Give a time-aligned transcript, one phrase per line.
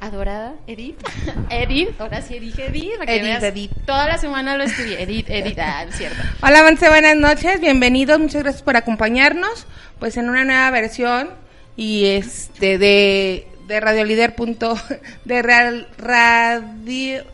[0.00, 0.98] adorada, Edith.
[1.50, 2.92] Edith, ahora sí dije Edith.
[2.98, 3.70] para que Edith, veas, Edith.
[3.86, 5.02] Toda la semana lo estudié.
[5.02, 6.22] Edith, Edith, ah, es cierto.
[6.42, 9.66] Hola, Monse, buenas noches, bienvenidos, muchas gracias por acompañarnos,
[9.98, 11.30] pues en una nueva versión
[11.76, 14.74] y este de de Radio Líder punto
[15.24, 17.24] de Real- radio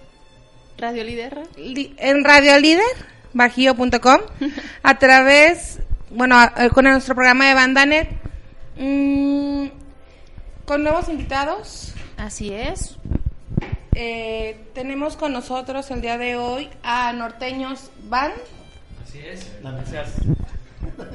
[0.77, 1.39] Radio Líder.
[1.57, 2.85] li- en Radio Líder
[3.33, 4.21] bajío.com
[4.83, 5.79] a través
[6.11, 8.09] bueno eh, con nuestro programa de Bandanet
[8.79, 9.67] mm,
[10.67, 12.97] con nuevos invitados Así es.
[13.95, 18.33] Eh, tenemos con nosotros el día de hoy a Norteños Van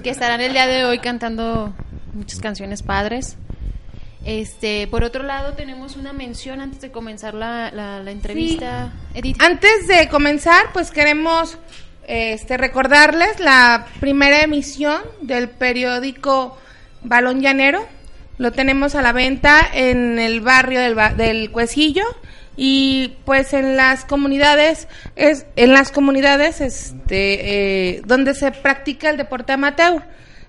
[0.04, 1.74] que estarán el día de hoy cantando
[2.14, 3.38] muchas canciones padres.
[4.24, 8.94] Este, por otro lado, tenemos una mención antes de comenzar la, la, la entrevista.
[9.14, 9.42] Edith.
[9.42, 11.58] Antes de comenzar, pues queremos
[12.08, 16.58] este, recordarles la primera emisión del periódico
[17.04, 17.88] Balón Llanero.
[18.42, 22.04] Lo tenemos a la venta en el barrio del, del Cuecillo
[22.58, 29.18] y pues en las comunidades es en las comunidades este eh, donde se practica el
[29.18, 30.02] deporte amateur.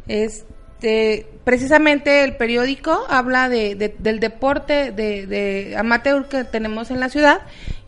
[0.08, 7.08] Este, precisamente el periódico habla de- del deporte de, de amateur que tenemos en la
[7.10, 7.42] ciudad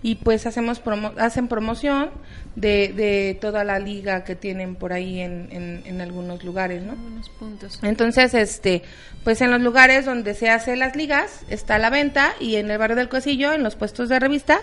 [0.04, 2.10] y pues hacemos promo- hacen promoción
[2.56, 6.92] de, de toda la liga que tienen por ahí en, en, en algunos lugares, ¿no?
[6.92, 7.80] Unos puntos.
[7.82, 8.82] Entonces, este,
[9.24, 12.70] pues en los lugares donde se hace las ligas está a la venta y en
[12.70, 14.58] el barrio del Cosillo, en los puestos de revista,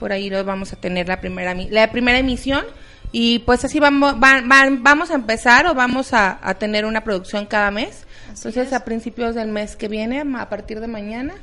[0.00, 2.64] por ahí nos vamos a tener la primera la primera emisión
[3.12, 7.04] y pues así vamos va- va- vamos a empezar o vamos a, a tener una
[7.04, 8.04] producción cada mes.
[8.34, 11.34] Entonces, a principios del mes que viene, a partir de mañana,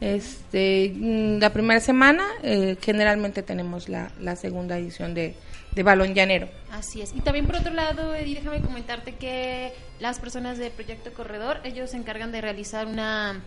[0.00, 5.34] este, mm, la primera semana, eh, generalmente tenemos la, la segunda edición de,
[5.72, 6.48] de Balón Llanero.
[6.70, 7.14] Así es.
[7.14, 11.90] Y también por otro lado, Edith, déjame comentarte que las personas de Proyecto Corredor, ellos
[11.90, 13.42] se encargan de realizar una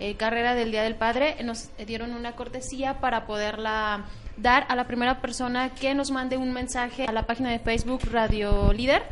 [0.00, 4.04] eh, carrera del Día del Padre, nos dieron una cortesía para poderla
[4.36, 8.02] dar a la primera persona que nos mande un mensaje a la página de Facebook
[8.12, 9.02] Radio Líder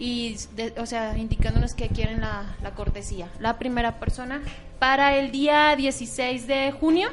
[0.00, 3.28] y, de- o sea, indicándonos que quieren la, la cortesía.
[3.38, 4.40] La primera persona
[4.78, 7.10] para el día 16 de junio,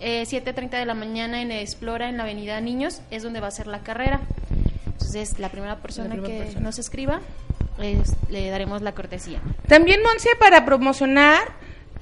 [0.00, 3.50] eh, 7.30 de la mañana en Explora, en la Avenida Niños, es donde va a
[3.50, 4.20] ser la carrera.
[4.86, 6.60] Entonces, la primera persona primera que persona.
[6.60, 7.20] nos escriba,
[7.82, 9.40] es- le daremos la cortesía.
[9.66, 11.40] También, Monse, para promocionar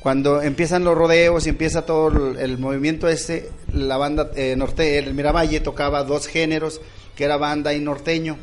[0.00, 4.96] Cuando empiezan los rodeos y empieza todo el, el movimiento este, la banda eh, norte,
[4.96, 6.80] el Miravalle tocaba dos géneros,
[7.14, 8.38] que era banda y norteño,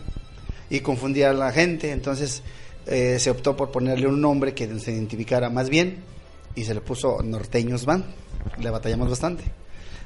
[0.70, 1.92] y confundía a la gente.
[1.92, 2.44] Entonces
[2.86, 5.98] eh, se optó por ponerle un nombre que se identificara más bien
[6.54, 8.06] y se le puso Norteños Band.
[8.60, 9.46] Le batallamos bastante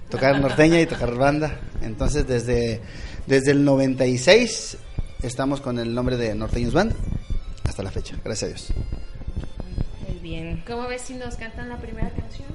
[0.09, 1.59] tocar norteña y tocar banda.
[1.81, 2.81] Entonces, desde,
[3.27, 4.77] desde el 96
[5.21, 6.93] estamos con el nombre de Norteños Band
[7.63, 8.73] hasta la fecha, gracias a Dios.
[10.07, 10.63] Muy bien.
[10.67, 12.47] ¿Cómo ves si nos cantan la primera canción?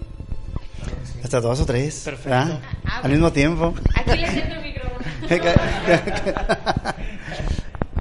[1.22, 2.02] Hasta dos o tres.
[2.04, 2.30] Perfecto.
[2.30, 2.60] ¿verdad?
[2.84, 3.74] Ah, Al mismo tiempo.
[3.96, 4.88] Aquí le siento el micrófono.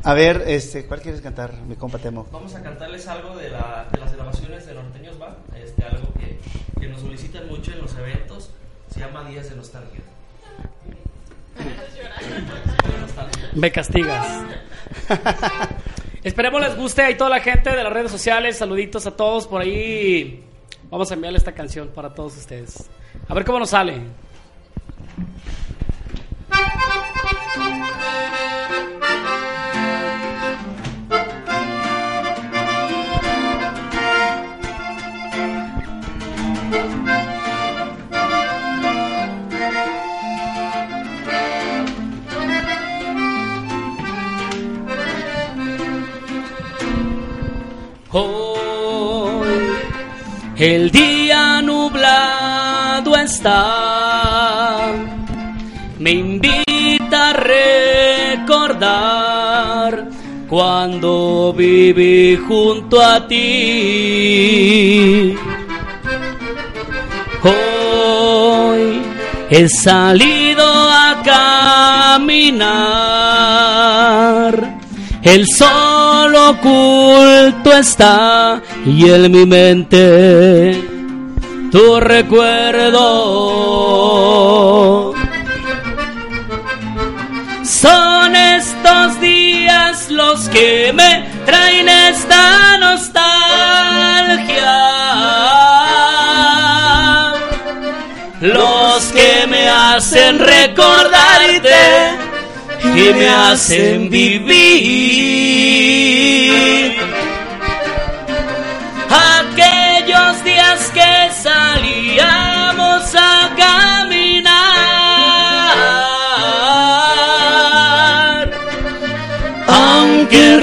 [0.03, 2.27] a ver, este, ¿cuál quieres cantar, mi compa Temo?
[2.31, 6.39] Vamos a cantarles algo de, la, de las grabaciones de Norteños Va, este, algo que,
[6.79, 8.51] que nos solicitan mucho en los eventos,
[8.93, 10.01] se llama Días de Nostalgia.
[13.53, 14.45] Me castigas.
[16.23, 18.57] Esperemos les guste a toda la gente de las redes sociales.
[18.57, 20.43] Saluditos a todos por ahí.
[20.89, 22.89] Vamos a enviarle esta canción para todos ustedes.
[23.27, 24.01] A ver cómo nos sale.
[55.99, 57.33] Me invita a
[58.53, 60.07] recordar
[60.49, 63.35] cuando viví junto a ti.
[67.43, 69.01] Hoy
[69.49, 72.57] he salido a caminar.
[75.21, 80.96] El sol oculto está y en mi mente
[81.77, 83.03] tu recuerdo.
[87.63, 93.27] Son estos días los que me traen esta nostalgia.
[98.41, 102.17] Los que me hacen recordarte
[102.95, 105.37] y me hacen vivir.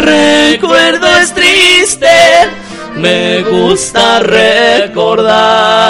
[0.04, 2.06] recuerdo es triste,
[2.96, 5.84] me gusta recordar.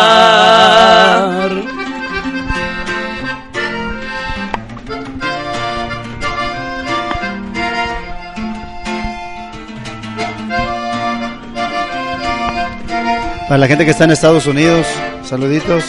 [13.48, 14.86] Para la gente que está en Estados Unidos,
[15.22, 15.84] saluditos.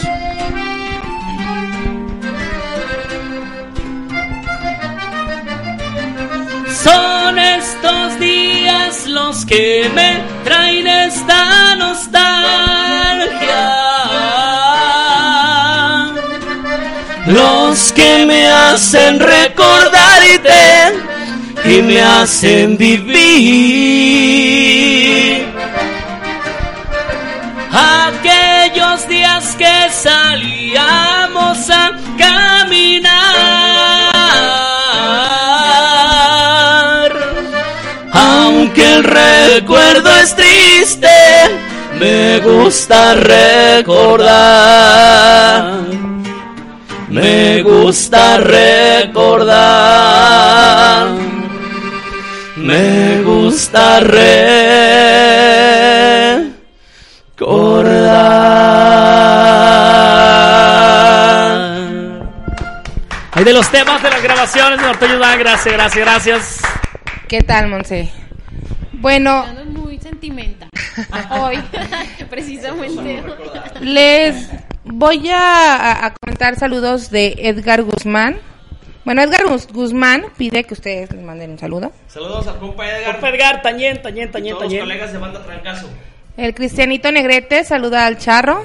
[6.84, 8.05] Son estos
[9.26, 12.46] los que me traen esta nostalgia.
[17.26, 20.92] Los que me hacen recordarte
[21.64, 23.16] y me hacen vivir.
[41.98, 44.26] Me gusta recordar.
[47.08, 49.56] Me gusta recordar.
[52.56, 54.36] Me gusta recordar.
[63.32, 64.80] Hay de los temas de las grabaciones
[65.18, 66.60] Van, gracias, gracias, gracias.
[67.28, 68.10] ¿Qué tal, Monse?
[68.94, 70.70] Bueno, muy sentimental.
[71.30, 71.62] Hoy,
[72.36, 73.22] precisamente.
[73.80, 74.48] les
[74.84, 78.38] voy a, comentar saludos de Edgar Guzmán.
[79.04, 81.92] Bueno, Edgar Guz- Guzmán pide que ustedes les manden un saludo.
[82.08, 83.12] Saludos al compa Edgar.
[83.12, 85.88] Compa Edgar, Tañén, Tañén, Tañén, todos los colegas de banda Trancazo.
[86.36, 88.64] El Cristianito Negrete saluda al Charro.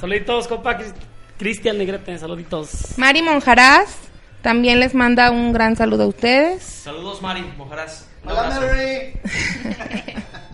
[0.00, 0.94] Saluditos, compa Cris-
[1.38, 2.96] Cristian Negrete, saluditos.
[2.98, 3.96] Mari Monjaraz
[4.42, 6.62] también les manda un gran saludo a ustedes.
[6.62, 7.42] Saludos, Mari.
[7.42, 8.60] Un Hola.
[8.60, 9.12] Mary.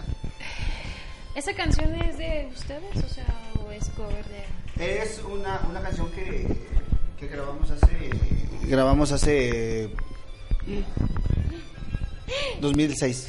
[1.35, 2.97] ¿Esa canción es de ustedes?
[3.05, 3.27] O sea,
[3.65, 5.03] o es cover de.
[5.03, 6.47] Es una, una canción que,
[7.19, 8.11] que grabamos hace.
[8.65, 9.91] Grabamos hace.
[12.61, 13.29] 2006.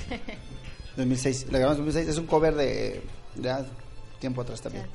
[0.98, 1.46] 2006.
[1.52, 2.08] La grabamos en 2006.
[2.10, 3.02] Es un cover de.
[3.36, 3.66] Ya
[4.20, 4.86] tiempo atrás también.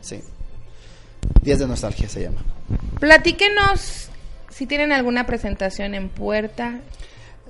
[0.00, 0.22] Sí.
[1.42, 2.42] Días de nostalgia se llama.
[3.00, 4.08] Platíquenos
[4.50, 6.80] si tienen alguna presentación en puerta.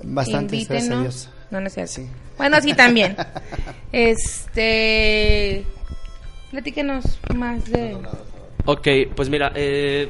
[0.03, 1.23] Bastantes, gracias a Invítenos.
[1.23, 1.29] Dios.
[1.51, 2.01] No, no es cierto.
[2.37, 3.15] Bueno, sí, también.
[3.91, 5.65] este.
[6.51, 7.97] Platíquenos más de.
[8.65, 10.09] Ok, pues mira, eh,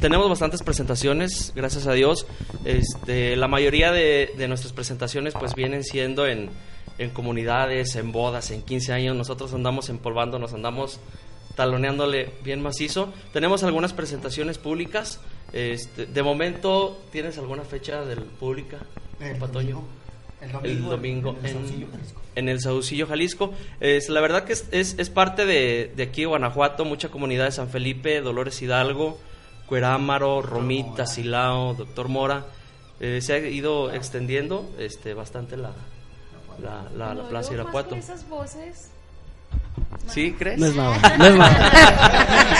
[0.00, 2.26] tenemos bastantes presentaciones, gracias a Dios.
[2.64, 6.50] Este, la mayoría de, de nuestras presentaciones pues vienen siendo en,
[6.98, 9.16] en comunidades, en bodas, en 15 años.
[9.16, 11.00] Nosotros andamos empolvando, nos andamos
[11.54, 13.12] taloneándole bien macizo.
[13.32, 15.20] Tenemos algunas presentaciones públicas.
[15.52, 18.78] Este, de momento, ¿tienes alguna fecha del pública,
[19.18, 19.82] compa Toño?
[20.62, 21.88] El domingo, en,
[22.36, 23.52] en el Saucillo, Jalisco.
[23.80, 27.52] Es, la verdad que es, es, es parte de, de aquí, Guanajuato, mucha comunidad de
[27.52, 29.18] San Felipe, Dolores Hidalgo,
[29.66, 32.46] Cuerámaro, Romita, Silao, Doctor Mora.
[33.00, 35.72] Eh, se ha ido extendiendo este, bastante la,
[36.62, 37.96] la, la, la No, Plaza Irapuato.
[37.96, 38.90] esas voces.
[40.08, 40.58] ¿Sí, crees?
[40.58, 41.70] No es nada, no es nada.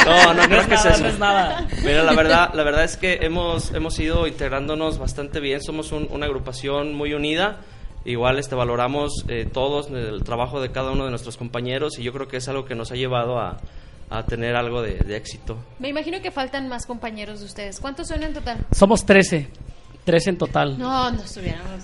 [0.04, 1.02] No, no, No creo es que es nada, eso.
[1.04, 1.66] no es nada.
[1.82, 5.62] Mira, la verdad, la verdad es que hemos, hemos ido integrándonos bastante bien.
[5.62, 7.60] Somos un- una agrupación muy unida.
[8.04, 12.12] Igual este, valoramos eh, todos el trabajo de cada uno de nuestros compañeros y yo
[12.12, 13.58] creo que es algo que nos ha llevado a,
[14.10, 15.56] a tener algo de, de éxito.
[15.78, 17.80] Me imagino que faltan más compañeros de ustedes.
[17.80, 18.58] ¿Cuántos son en total?
[18.72, 19.48] Somos 13.
[20.04, 20.78] 13 en total.
[20.78, 21.82] No, no estuviéramos.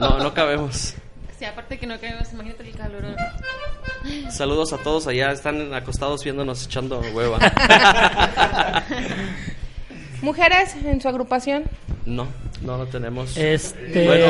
[0.00, 0.94] No, no cabemos.
[1.38, 3.04] Sí, aparte que no queremos, imagínate el calor.
[4.28, 7.38] Saludos a todos allá, están acostados viéndonos echando hueva.
[10.20, 11.62] ¿Mujeres en su agrupación?
[12.06, 12.26] No,
[12.62, 13.36] no, no tenemos.
[13.36, 14.26] Este, Bueno,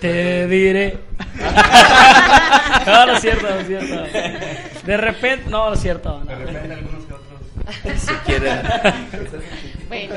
[0.00, 0.98] te diré.
[2.86, 4.86] no, no es cierto, no es cierto.
[4.86, 6.22] De repente, no, no es cierto.
[6.24, 6.30] no.
[7.98, 8.58] si quieren.
[9.86, 10.14] Bueno,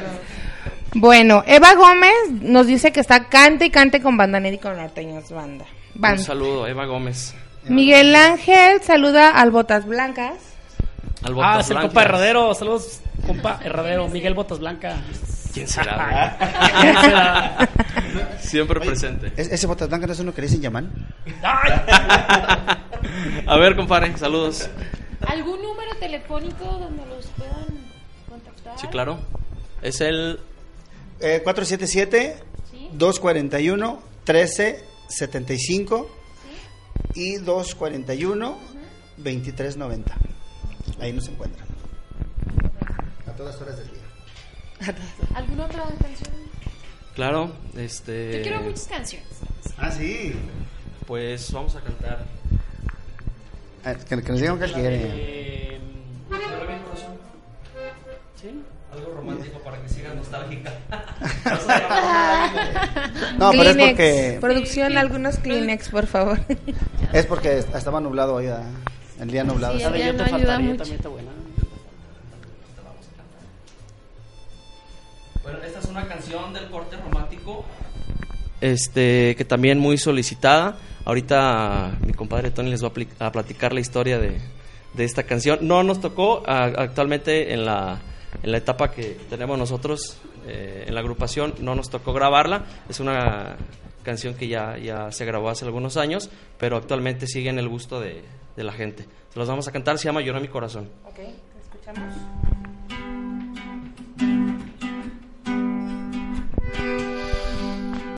[0.93, 5.65] Bueno, Eva Gómez nos dice que está cante y cante con y con Norteños Banda.
[5.99, 7.33] Un saludo, Eva Gómez.
[7.65, 10.35] Miguel Ángel saluda al Botas Blancas.
[11.23, 11.89] Al Ah, Botas es el Blancas.
[11.89, 12.53] compa Herradero.
[12.53, 14.07] Saludos, compa Herradero.
[14.07, 14.97] Miguel Botas Blanca.
[15.53, 16.37] ¿Quién será?
[16.81, 17.69] ¿Quién será?
[18.39, 19.31] Siempre presente.
[19.37, 20.91] ¿Es- ¿Ese botas blancas no es uno que le dicen Yaman?
[23.47, 24.69] A ver, compadre, saludos.
[25.25, 27.65] ¿algún número telefónico donde los puedan
[28.29, 28.77] contactar?
[28.79, 29.19] Sí, claro.
[29.81, 30.39] Es el
[31.21, 31.41] Eh,
[35.09, 36.07] 477-241-1375
[37.15, 40.03] y 241-2390.
[40.99, 41.65] Ahí nos encuentran.
[43.27, 44.01] A todas horas del día.
[45.35, 46.33] ¿Alguna otra canción?
[47.15, 48.37] Claro, este.
[48.37, 49.27] Yo quiero muchas canciones.
[49.77, 50.33] Ah, sí.
[51.07, 52.25] Pues vamos a cantar.
[53.83, 55.01] Ah, Que, que nos digan que quieren.
[55.03, 55.79] Eh,
[58.41, 58.49] ¿Sí?
[58.91, 60.73] Algo romántico para que siga nostálgica.
[63.37, 66.39] No, pero es porque Producción, algunos Kleenex, por favor.
[67.13, 68.47] es porque estaba nublado hoy.
[69.19, 69.77] El día nublado.
[69.77, 70.77] Sí, el día no ayuda mucho.
[70.77, 71.31] también está buena.
[75.43, 77.65] Bueno, esta es una canción del corte romántico.
[78.61, 80.77] Este, que también muy solicitada.
[81.05, 84.39] Ahorita mi compadre Tony les va a, a platicar la historia de,
[84.93, 85.59] de esta canción.
[85.61, 87.99] No nos tocó a- actualmente en la,
[88.43, 92.65] en la etapa que tenemos nosotros eh, en la agrupación, no nos tocó grabarla.
[92.89, 93.55] Es una
[94.03, 97.99] canción que ya, ya se grabó hace algunos años, pero actualmente sigue en el gusto
[97.99, 98.23] de,
[98.55, 99.05] de la gente.
[99.33, 100.89] Se los vamos a cantar, se llama Lloró mi corazón.
[101.05, 101.19] Ok,
[101.61, 102.13] escuchamos.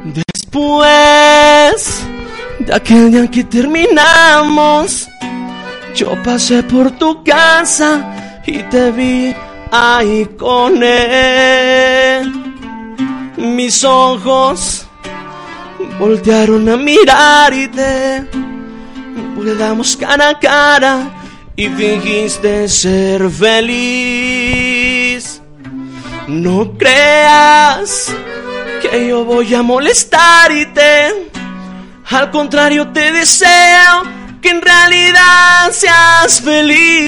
[0.03, 2.05] Después
[2.59, 5.07] de aquel día que terminamos,
[5.95, 9.35] yo pasé por tu casa y te vi
[9.71, 12.33] ahí con él.
[13.37, 14.85] Mis ojos
[15.99, 18.27] voltearon a mirar y te
[19.47, 21.09] quedamos cara a cara
[21.55, 25.41] y fingiste ser feliz.
[26.27, 28.13] No creas
[28.81, 31.29] que yo voy a molestarte.
[32.09, 34.03] Al contrario, te deseo
[34.41, 37.07] que en realidad seas feliz.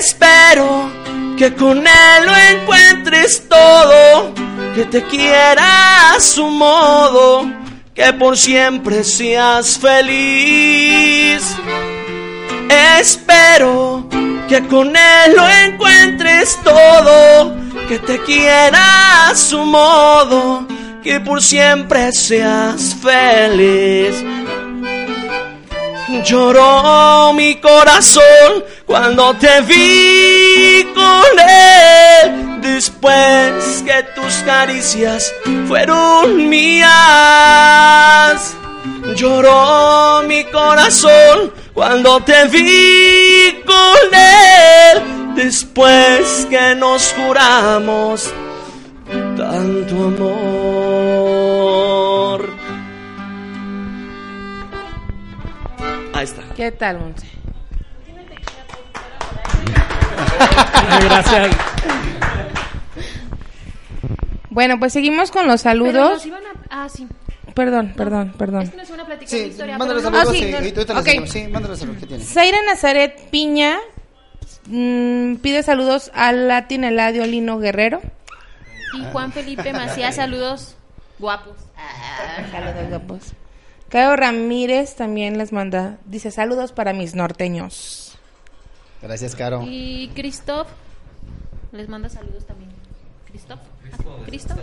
[0.00, 0.90] Espero
[1.36, 4.32] que con él lo encuentres todo,
[4.74, 7.44] que te quiera a su modo,
[7.94, 11.42] que por siempre seas feliz.
[12.98, 14.08] Espero
[14.48, 17.54] que con él lo encuentres todo,
[17.86, 20.66] que te quiera a su modo,
[21.04, 24.14] que por siempre seas feliz.
[26.24, 35.32] Lloró mi corazón cuando te vi con él, después que tus caricias
[35.68, 36.90] fueron mías.
[39.14, 48.28] Lloró mi corazón cuando te vi con él, después que nos juramos
[49.36, 50.50] tanto amor.
[56.12, 56.42] Ahí está.
[56.56, 57.29] ¿Qué tal, Monse?
[61.04, 61.56] Gracias.
[64.50, 66.12] Bueno, pues seguimos con los Pero saludos.
[66.12, 66.50] nos iban a...
[66.84, 67.06] Ah, sí.
[67.54, 68.62] Perdón, perdón, perdón.
[68.62, 69.78] Es que nos iban a platicar Sí, la historia.
[69.78, 70.34] mándale pero no- saludos.
[70.34, 71.04] Ah, sí, sí, no- ahorita les ok.
[71.06, 72.00] decimos, Sí, mándale saludos.
[72.00, 72.24] ¿Qué tiene?
[72.24, 73.78] Zaira Nazaret Piña
[74.66, 78.00] mm, pide saludos al Latin Eladio Lino Guerrero.
[78.98, 80.76] Y Juan Felipe Macías, saludos
[81.18, 81.56] guapos.
[82.50, 83.20] Saludos, guapos.
[83.88, 88.09] Caio Ramírez también les manda, dice saludos para mis norteños.
[89.02, 89.62] Gracias, Caro.
[89.66, 90.68] Y Christoph
[91.72, 92.70] les manda saludos también.
[93.26, 93.60] ¿Christoph?
[94.26, 94.54] ¿Cristo?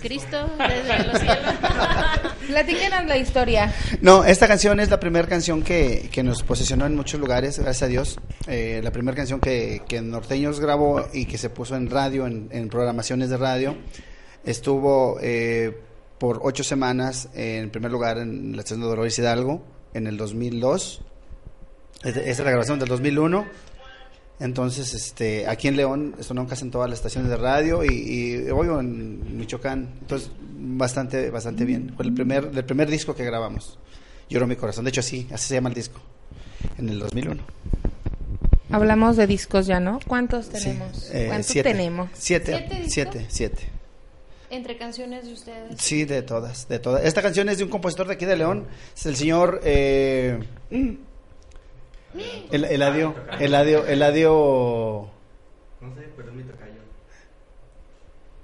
[0.00, 1.38] Cristo desde los cielos.
[2.48, 3.72] Platíquenos la historia.
[4.00, 7.82] No, esta canción es la primera canción que, que nos posicionó en muchos lugares, gracias
[7.82, 8.18] a Dios.
[8.46, 12.48] Eh, la primera canción que, que Norteños grabó y que se puso en radio, en,
[12.50, 13.76] en programaciones de radio.
[14.44, 15.80] Estuvo eh,
[16.18, 19.62] por ocho semanas en primer lugar en la estación de Dolores Hidalgo
[19.94, 21.02] en el 2002.
[22.04, 23.46] Esta esta es la grabación del 2001.
[24.40, 28.50] Entonces, este, aquí en León sonó casi en todas las estaciones de radio y, y
[28.50, 29.88] hoy en Michoacán.
[30.00, 31.92] Entonces, bastante, bastante bien.
[31.96, 33.78] Fue el primer, el primer disco que grabamos.
[34.30, 34.84] Lloró mi corazón.
[34.84, 36.00] De hecho, así, así se llama el disco.
[36.76, 37.42] En el 2001.
[38.70, 39.98] Hablamos de discos ya, ¿no?
[40.06, 41.10] ¿Cuántos Sí, tenemos?
[41.12, 41.70] eh, ¿Cuántos siete.
[41.70, 42.10] tenemos?
[42.12, 43.68] Siete, siete, siete.
[44.50, 45.74] Entre canciones de ustedes.
[45.80, 47.04] Sí, de todas, de todas.
[47.04, 50.38] Esta canción es de un compositor de aquí de León, es el señor eh,
[52.50, 55.10] el, Eladio, Eladio, Eladio.
[55.80, 56.72] No sé, pero es mi tocayo.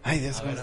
[0.02, 0.54] Ay, Dios mío.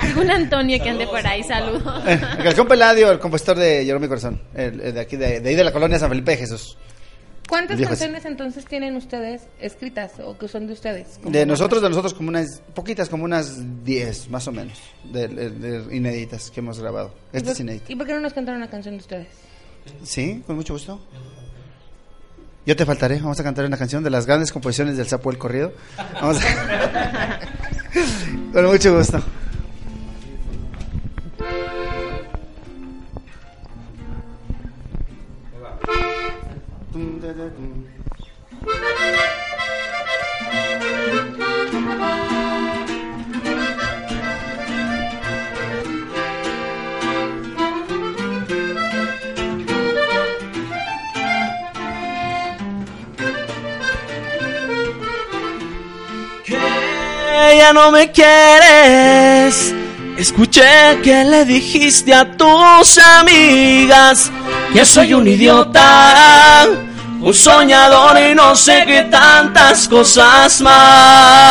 [0.00, 2.02] Algún Antonio que ande por ahí, saludos.
[2.06, 5.40] Eh, El compa Eladio, el compositor de Lloró mi corazón, el, el de aquí de,
[5.40, 6.76] de ahí de la colonia San Felipe de Jesús.
[7.48, 11.18] ¿Cuántas es- canciones entonces tienen ustedes escritas o que son de ustedes?
[11.24, 15.50] De nosotros, de nosotros como unas poquitas, como unas 10 más o menos, de, de-
[15.50, 17.14] de inéditas que hemos grabado.
[17.32, 17.90] ¿Y Esta es inédita.
[17.90, 19.28] ¿Y por qué no nos cantaron una canción de ustedes?
[20.02, 21.00] Sí, con mucho gusto.
[22.66, 23.16] Yo te faltaré.
[23.16, 25.72] Vamos a cantar una canción de las grandes composiciones del Sapo del Corrido.
[26.20, 27.40] Vamos a...
[28.52, 29.22] con mucho gusto.
[57.56, 59.74] Ya no me quieres.
[60.18, 64.30] Escuché que le dijiste a tus amigas
[64.72, 66.66] que soy un idiota,
[67.20, 71.48] un soñador y no sé qué tantas cosas más.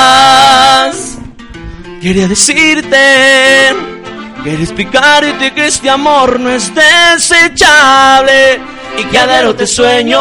[2.01, 3.73] Quería decirte,
[4.43, 8.59] quería explicarte que este amor no es desechable
[8.99, 10.19] y que adero te sueño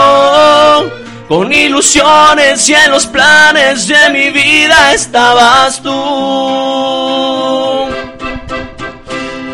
[1.28, 5.90] con ilusiones y en los planes de mi vida estabas tú.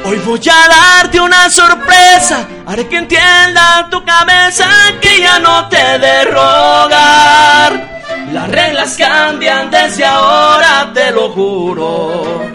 [0.05, 4.69] Hoy voy a darte una sorpresa, haré que entienda tu cabeza
[5.01, 7.93] que ya no te de rogar.
[8.33, 12.51] Las reglas cambian desde ahora, te lo juro.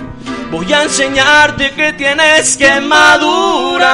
[0.52, 3.88] Voy a enseñarte que tienes que madurar.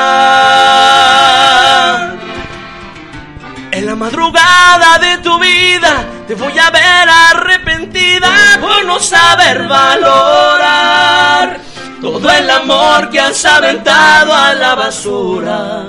[3.76, 8.30] En la madrugada de tu vida te voy a ver arrepentida
[8.62, 11.58] por no saber valorar
[12.00, 15.86] todo el amor que has aventado a la basura.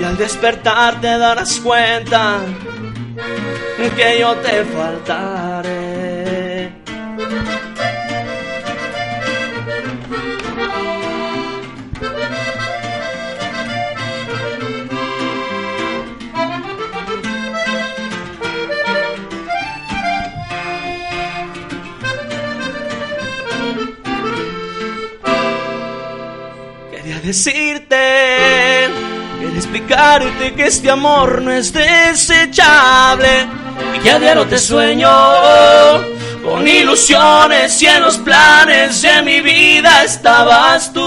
[0.00, 2.40] Y al despertar te darás cuenta
[3.96, 5.77] que yo te faltaré.
[27.28, 28.88] Decirte,
[29.38, 33.46] quería explicarte que este amor no es desechable
[33.94, 35.10] y que a diario te sueño
[36.42, 41.02] con ilusiones y en los planes de mi vida estabas tú.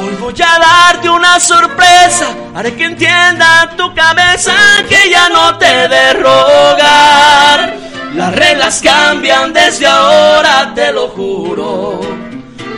[0.00, 4.52] Hoy voy a darte una sorpresa, haré que entienda tu cabeza
[4.88, 7.76] que ya no te de rogar.
[8.16, 12.17] Las reglas cambian desde ahora, te lo juro.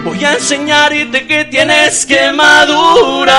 [0.04, 3.30] Voy a enseñarte que tienes que madurar.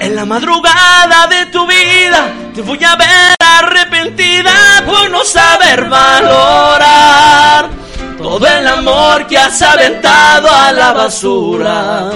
[0.00, 7.68] En la madrugada de tu vida te voy a ver arrepentida por no saber valorar
[8.16, 12.10] todo el amor que has aventado a la basura.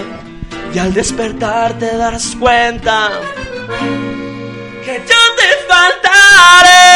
[0.74, 3.10] Y al despertar te darás cuenta
[4.84, 6.91] que yo te faltaré.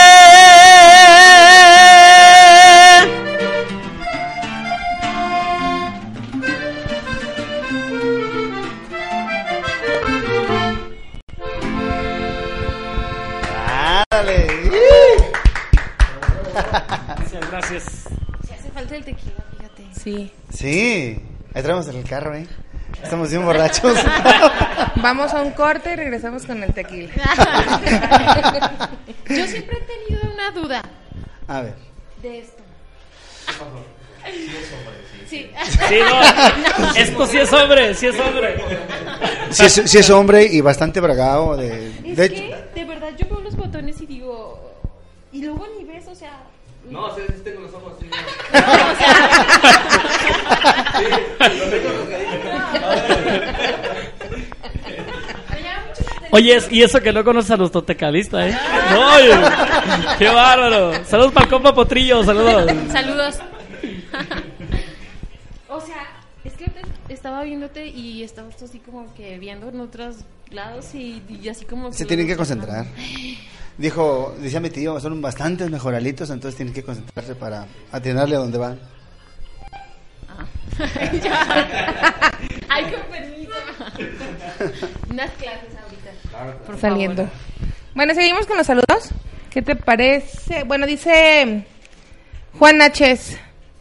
[20.07, 20.31] Sí.
[20.53, 21.21] Sí,
[21.53, 22.47] ahí traemos en el carro, ¿eh?
[23.03, 23.99] Estamos bien borrachos.
[25.03, 27.11] Vamos a un corte y regresamos con el tequila.
[29.29, 30.83] Yo siempre he tenido una duda
[31.49, 31.75] A ver.
[32.23, 32.63] de esto.
[35.29, 35.51] Sí.
[35.89, 36.95] Sí, no.
[36.97, 38.57] Esto sí es hombre, sí es hombre.
[39.51, 41.57] Si es, sí es hombre y bastante bragado.
[41.57, 44.73] De, Es de hecho, que, de verdad, yo veo los botones y digo.
[45.33, 46.45] Y luego ni ves, o sea.
[46.91, 48.07] No, sí, sí tengo los ojos así.
[56.31, 58.57] Oye, es- y eso que no conoces a nuestro tecalista, ¿eh?
[58.91, 59.31] No, oye,
[60.19, 61.05] qué bárbaro.
[61.05, 62.71] Saludos para el compa Potrillo, saludos.
[62.91, 63.37] Saludos.
[65.69, 66.07] o sea,
[66.45, 70.17] es que ahorita estaba viéndote y estabas así como que viendo en otros
[70.51, 71.93] lados y, y así como.
[71.93, 72.87] se tienen que concentrar.
[73.79, 78.59] Dijo, decía mi tío, son bastantes mejoralitos, entonces tienen que concentrarse para atinarle a donde
[78.59, 78.81] van.
[82.69, 83.53] Ay, con permiso.
[85.11, 86.11] Unas clases ahorita.
[86.67, 87.25] Por Saliendo.
[87.25, 87.39] favor.
[87.95, 89.11] Bueno, seguimos con los saludos.
[89.51, 90.65] ¿Qué te parece?
[90.65, 91.65] Bueno, dice
[92.59, 93.39] Juan Naches,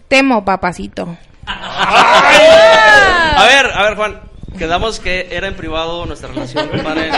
[0.07, 1.17] temo, papacito.
[1.47, 4.21] A ver, a ver, Juan.
[4.57, 7.09] Quedamos que era en privado nuestra relación, compadre.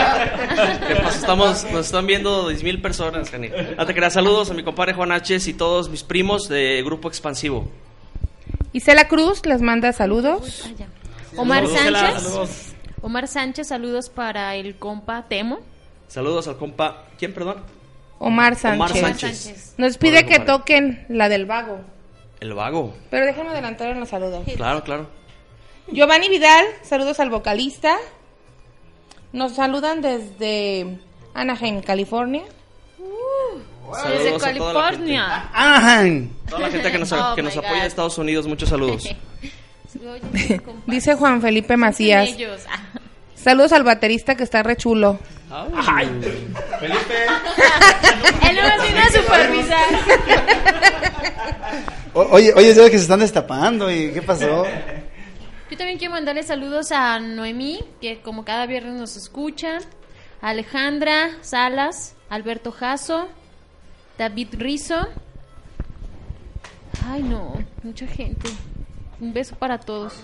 [0.88, 3.50] Que pues estamos, nos están viendo 10 mil personas, Jani.
[3.76, 5.36] No te creas, saludos a mi compadre Juan H.
[5.46, 7.68] y todos mis primos de Grupo Expansivo.
[8.72, 10.68] Isela Cruz les manda saludos.
[10.80, 10.84] Ah.
[11.36, 12.22] Omar Saludos, Sánchez.
[12.22, 12.50] saludos.
[13.00, 15.60] Omar Sánchez, saludos para el compa Temo.
[16.08, 17.04] Saludos al compa.
[17.18, 17.56] ¿Quién, perdón?
[18.18, 18.96] Omar Sánchez.
[18.98, 19.74] Omar Sánchez.
[19.78, 21.80] Nos pide que toquen la del vago.
[22.40, 22.94] El vago.
[23.10, 24.44] Pero déjenme adelantar en los saludos.
[24.56, 25.06] Claro, claro.
[25.90, 27.96] Giovanni Vidal, saludos al vocalista.
[29.32, 30.98] Nos saludan desde
[31.34, 32.42] Anaheim, California.
[34.06, 35.48] Desde toda la California.
[35.52, 36.30] ¡Anaheim!
[36.48, 39.08] Toda la gente que nos, Oh que nos apoya en Estados Unidos, muchos saludos.
[40.86, 42.30] Dice Juan Felipe Macías.
[42.68, 42.80] Ah.
[43.34, 45.18] Saludos al baterista que está re chulo.
[45.50, 45.72] Él
[48.56, 49.86] no vino a supervisar.
[52.12, 53.90] O- oye, oye, ¿sabes que se están destapando?
[53.90, 54.66] ¿Y qué pasó?
[55.78, 59.78] También quiero mandarle saludos a Noemí, que como cada viernes nos escucha,
[60.42, 63.28] a Alejandra Salas, Alberto Jasso,
[64.18, 65.06] David Rizo.
[67.06, 68.50] Ay, no, mucha gente.
[69.20, 70.14] Un beso para todos.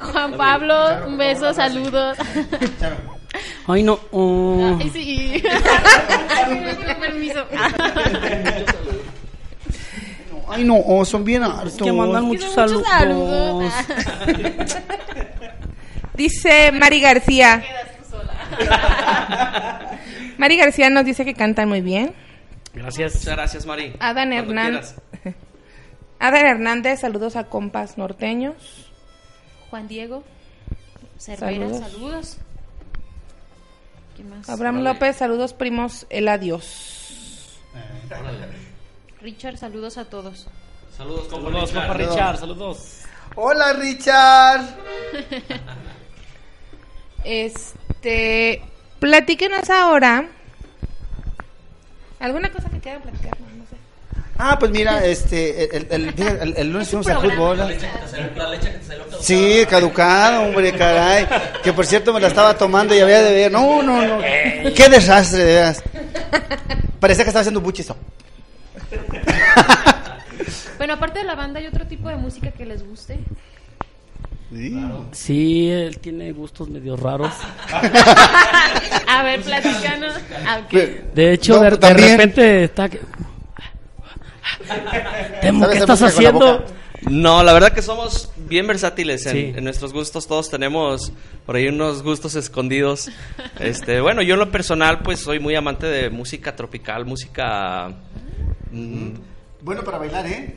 [0.00, 2.16] Juan Pablo, un beso, saludos.
[3.66, 4.00] Ay, no.
[4.10, 4.78] oh.
[4.80, 5.42] Ay, sí.
[7.00, 7.44] Permiso.
[10.50, 11.76] Ay, no, oh, son bien hartos.
[11.76, 13.72] que mandan muchos Muchos saludos.
[16.14, 17.62] Dice Mari García.
[20.36, 22.12] Mari García nos dice que cantan muy bien.
[22.74, 23.14] Gracias.
[23.16, 23.94] Muchas gracias, Mari.
[24.00, 24.94] Adán Cuando Hernández.
[25.22, 25.40] quieras.
[26.20, 28.90] Adán Hernández, saludos a compas norteños.
[29.70, 30.24] Juan Diego
[31.18, 31.80] Cervera, Saludos.
[31.92, 32.36] saludos.
[34.16, 34.48] ¿Quién más?
[34.48, 34.82] Abraham.
[34.82, 37.60] López, saludos primos, el adiós.
[39.20, 40.46] Richard, saludos a todos.
[40.96, 41.86] Saludos, compa Saludos, Richard.
[41.88, 42.38] compa Richard.
[42.38, 42.78] Saludos.
[43.34, 44.62] Hola, Richard.
[47.24, 48.62] Este,
[49.00, 50.28] platíquenos ahora.
[52.20, 53.32] ¿Alguna cosa que quieran platicar?
[53.40, 53.76] No sé.
[54.38, 57.58] Ah, pues mira, este, el, el, el, el- el lunes fuimos al fútbol.
[57.58, 59.22] La leche que te salió- la leche que te salió caducada.
[59.22, 61.28] Sí, caducado, hombre, caray.
[61.62, 63.52] Que por cierto me la estaba tomando y había de ver.
[63.52, 64.18] No, no, no.
[64.22, 65.82] Qué desastre, de veras.
[67.00, 67.92] Parecía que estaba haciendo buches.
[70.78, 73.18] Bueno, aparte de la banda, ¿hay otro tipo de música que les guste?
[75.12, 77.32] Sí, él tiene gustos medio raros.
[79.08, 80.14] A ver, platícanos.
[80.46, 80.72] Ah, ok.
[81.14, 82.10] De hecho, No, de, de también.
[82.10, 82.88] repente está...
[82.88, 83.00] que-
[85.42, 86.64] Temo, ¿Sabes ¿qué estás la haciendo?
[87.10, 89.52] No, la verdad que somos bien versátiles en, Sí.
[89.56, 90.26] en nuestros gustos.
[90.26, 91.12] Todos tenemos
[91.44, 93.10] por ahí unos gustos escondidos.
[93.60, 97.90] Este, bueno, yo en lo personal, pues soy muy amante de música tropical, música.
[98.72, 99.10] mm,
[99.60, 100.56] Bueno para bailar, ¿eh?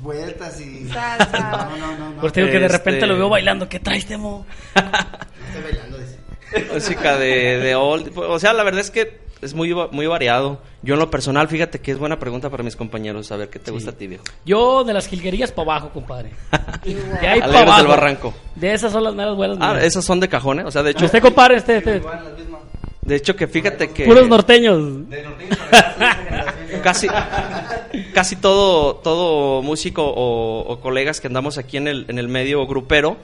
[0.00, 0.86] Vueltas y...
[0.88, 1.70] Salsa.
[1.78, 2.10] No, no, no.
[2.14, 2.20] no.
[2.20, 3.68] Pues digo que de Este- repente lo veo bailando.
[3.68, 4.44] ¿Qué traes, Temo?
[4.74, 6.18] Estoy bailando, dice.
[6.74, 8.12] música de, de old.
[8.16, 10.60] O sea, la verdad es que es muy, va- muy variado.
[10.82, 13.32] Yo en lo personal, fíjate que es buena pregunta para mis compañeros.
[13.32, 14.24] A ver, ¿qué te gusta a ti, viejo?
[14.44, 16.30] Yo de las jilguerías para abajo, compadre.
[16.84, 17.78] De ahí para Alegres abajo.
[17.78, 18.34] del Barranco.
[18.54, 19.56] De esas son las meras buenas.
[19.60, 19.84] Ah, mías.
[19.84, 20.66] esos son de cajones.
[20.66, 22.02] O sea, de hecho, Este compadre, este, este.
[23.00, 24.04] de hecho que fíjate que...
[24.04, 25.08] Puros norteños.
[26.82, 27.08] Casi
[28.14, 32.66] casi todo todo músico o, o colegas que andamos aquí en el en el medio
[32.66, 33.16] grupero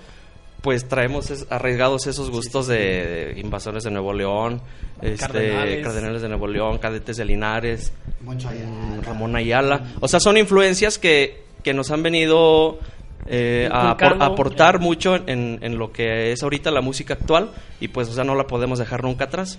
[0.60, 4.60] pues traemos es- arriesgados esos gustos de, de invasores de Nuevo León
[5.00, 5.84] este Cardenales.
[5.84, 7.92] cardenales de Nuevo León cadetes de Linares
[8.28, 8.66] allá.
[8.66, 12.78] mm, Ramón Ayala o sea son influencias que que nos han venido
[13.26, 14.24] eh, a Inculcando.
[14.24, 18.24] aportar mucho en, en lo que es ahorita la música actual y pues o sea
[18.24, 19.58] no la podemos dejar nunca atrás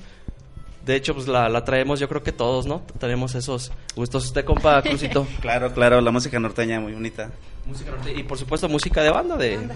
[0.90, 2.82] de hecho, pues la, la traemos, yo creo que todos, ¿no?
[3.00, 4.26] Tenemos esos gustos.
[4.26, 5.28] Usted, compa, Crucito.
[5.40, 7.30] Claro, claro, la música norteña muy bonita.
[7.66, 9.70] música norte- Y por supuesto, música de banda, de.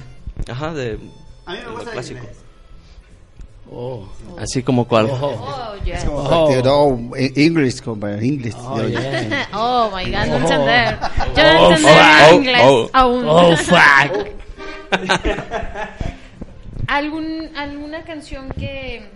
[0.51, 0.97] Ajá, de.
[1.45, 2.25] A mí me de lo gusta el clásico.
[3.71, 4.07] Oh.
[4.37, 5.07] Así como cuál.
[5.09, 5.17] Oh.
[5.21, 5.97] Oh, yeah.
[5.97, 7.15] Es como Oh.
[7.15, 8.55] eh, English, compa, English.
[8.57, 9.47] Oh, yeah.
[9.53, 10.39] Oh, my God, no Oh.
[10.39, 10.99] entender.
[11.35, 11.93] Yo Oh, no entender
[12.27, 12.33] fuck.
[12.33, 13.25] inglés Oh, aún.
[13.27, 14.27] Oh, fuck.
[16.87, 19.09] ¿Algún, ¿Alguna canción que,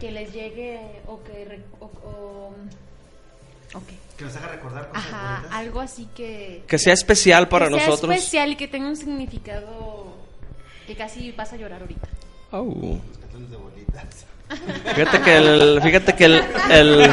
[0.00, 1.60] que les llegue o que...
[1.80, 2.54] O, o-
[3.74, 3.84] ok.
[4.16, 5.58] Que nos haga recordar cosas Ajá, bonitas.
[5.58, 6.64] algo así que...
[6.66, 8.14] Que sea especial para que sea nosotros.
[8.16, 10.14] especial y que tenga un significado
[10.86, 12.08] que casi vas a llorar ahorita.
[12.50, 13.00] Au.
[13.20, 14.24] Canciones de bolitas.
[14.94, 15.82] Fíjate que el.
[15.82, 16.42] Fíjate que el.
[16.70, 17.10] El,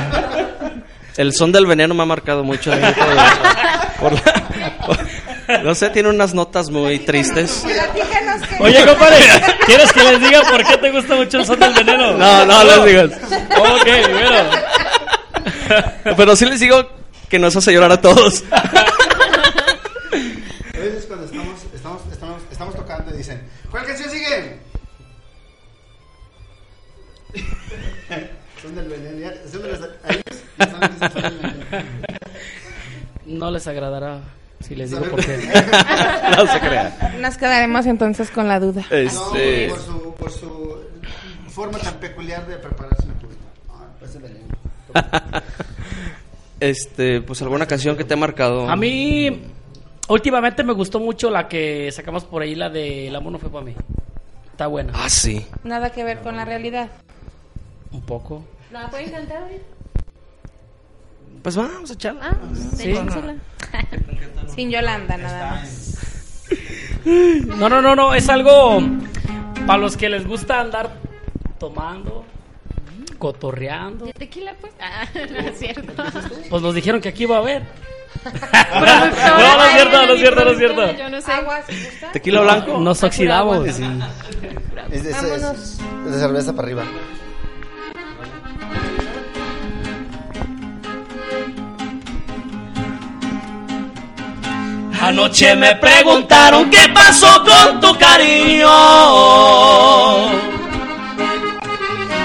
[1.18, 2.72] el son del veneno me ha marcado mucho.
[4.00, 4.98] por la- por-
[5.64, 7.64] no sé, tiene unas notas muy tristes.
[7.66, 9.18] Que- Oye, compadre,
[9.66, 12.14] ¿quieres que les diga por qué te gusta mucho el son del veneno?
[12.14, 13.12] No, no les digas.
[13.58, 14.50] Ok, bueno.
[16.18, 16.88] Pero sí les digo
[17.30, 18.44] que nos hace llorar a todos.
[18.52, 18.62] A
[20.78, 24.60] veces cuando estamos, estamos, estamos, estamos tocando y dicen, ¿cuál canción sigue?
[28.62, 29.32] son del veneno.
[29.52, 30.24] son de los- a ellos.
[33.26, 34.20] No les agradará
[34.62, 35.38] si les digo por qué.
[36.38, 37.16] no se crea.
[37.20, 38.86] Nos quedaremos entonces con la duda.
[38.90, 40.78] No, Este, por su, por su
[41.50, 43.42] forma tan peculiar de prepararse una cubita.
[43.70, 44.18] Ah, pues
[46.60, 48.70] este, pues alguna canción que te ha marcado.
[48.70, 49.42] A mí,
[50.08, 53.50] últimamente me gustó mucho la que sacamos por ahí, la de El amor no fue
[53.50, 53.76] para mí.
[54.52, 54.94] Está buena.
[54.96, 55.46] Ah, sí.
[55.64, 56.90] Nada que ver con la realidad.
[57.92, 58.44] Un poco.
[58.72, 59.75] ¿La pueden cantar ahorita?
[61.46, 62.22] Pues vamos a echarla.
[62.32, 62.36] Ah,
[62.76, 62.92] Sí.
[64.56, 65.96] Sin Yolanda, nada más.
[67.06, 68.82] No, no, no, no, es algo
[69.68, 70.90] para los que les gusta andar
[71.60, 72.26] tomando,
[73.20, 74.06] cotorreando.
[74.06, 74.74] ¿De tequila, pues?
[74.82, 75.94] Ah, no es cierto.
[76.50, 77.62] Pues nos dijeron que aquí iba a haber.
[78.26, 80.98] No, no es cierto, no es cierto, no es cierto.
[80.98, 81.32] Yo no sé.
[81.32, 82.12] Aguas, ¿gusta?
[82.12, 82.80] Tequila blanco.
[82.80, 83.68] Nos oxidamos.
[83.68, 83.80] Es,
[84.92, 85.78] es- es- Vámonos.
[86.08, 86.84] es de cerveza para arriba.
[95.06, 98.68] Anoche me preguntaron qué pasó con tu cariño.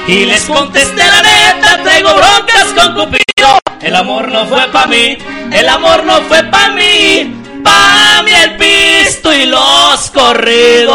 [0.06, 3.58] Y les contesté la neta, traigo broncas con Cupido.
[3.82, 5.18] El amor no fue pa' mí,
[5.52, 7.60] el amor no fue pa' mí.
[7.62, 10.88] Pa' mí el pisto y los corridos.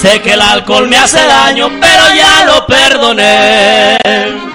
[0.00, 4.51] Sé que el alcohol me hace daño, pero ya lo perdoné.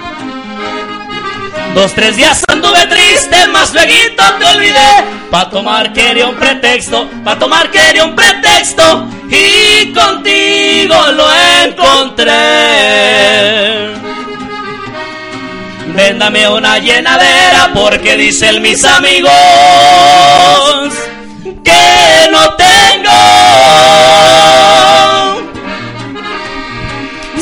[1.74, 3.92] Dos, tres días anduve triste, más luego
[4.38, 5.04] te olvidé.
[5.30, 9.06] Pa' tomar quería un pretexto, pa' tomar quería un pretexto.
[9.30, 11.28] Y contigo lo
[11.64, 12.32] encontré.
[15.94, 19.30] Véndame una llenadera porque dicen mis amigos
[21.64, 23.10] que no tengo.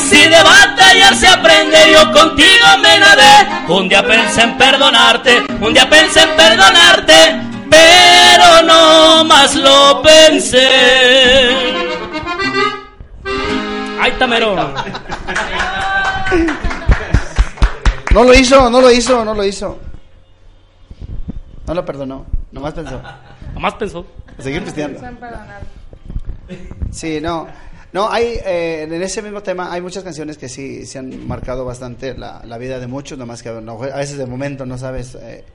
[0.09, 0.43] Si de
[0.97, 3.73] batallar se aprende, yo contigo me nadé.
[3.73, 10.69] Un día pensé en perdonarte, un día pensé en perdonarte, pero no más lo pensé.
[14.01, 14.57] Ay, tamero.
[18.13, 19.79] No lo hizo, no lo hizo, no lo hizo.
[21.67, 23.03] No lo perdonó, nomás pensó.
[23.55, 24.07] Nomás pensó.
[24.39, 25.01] Seguir pisteando.
[26.91, 27.49] Sí, no.
[27.97, 31.65] No, hay, eh, en ese mismo tema hay muchas canciones que sí se han marcado
[31.65, 35.15] bastante la, la vida de muchos, nomás que no, a veces de momento no sabes.
[35.15, 35.47] eh.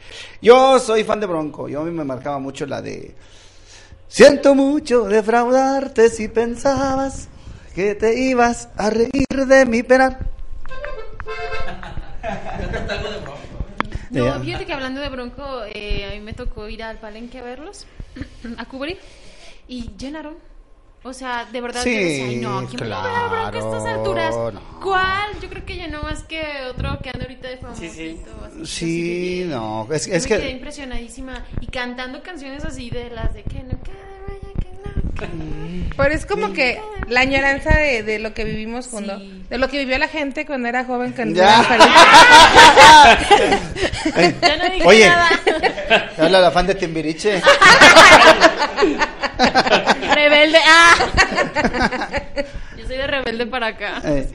[0.41, 3.13] Yo soy fan de Bronco, yo a mí me marcaba mucho la de...
[4.07, 7.27] Siento mucho defraudarte si pensabas
[7.75, 10.17] que te ibas a reír de mi pena.
[14.09, 17.43] No, fíjate que hablando de Bronco, eh, a mí me tocó ir al palenque a
[17.43, 17.85] verlos,
[18.57, 18.97] a cubrir,
[19.67, 20.49] y llenaron.
[21.03, 23.57] O sea, de verdad Sí, yo decía, "Ay, no, ¿quién va a ver a Bronco
[23.57, 24.35] a estas claro, alturas?
[24.53, 24.61] no.
[24.83, 25.29] ¿Cuál?
[25.41, 28.31] Yo creo que llenó más que otro que anda ahorita de famosito.
[28.45, 30.49] así, Sí, no, es, es me quedé que...
[30.51, 35.89] impresionadísima y cantando canciones así de las de que no quede huella, que no quede.
[35.97, 39.79] Pero es como que la añoranza de, de lo que vivimos cuando, de lo que
[39.79, 41.63] vivió la gente cuando era joven que Ya.
[44.41, 45.29] Ya no dije Oye, nada.
[46.19, 47.41] habla la fan de Timbiriche.
[50.13, 50.57] Rebelde.
[50.65, 50.95] Ah.
[52.77, 54.01] Yo soy de rebelde para acá.
[54.05, 54.27] Eh,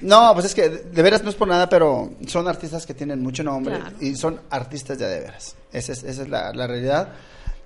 [0.00, 3.22] no, pues es que de veras no es por nada, pero son artistas que tienen
[3.22, 3.96] mucho nombre Claro.
[4.00, 5.56] y son artistas ya de veras.
[5.72, 7.08] Esa es, esa es la, la realidad.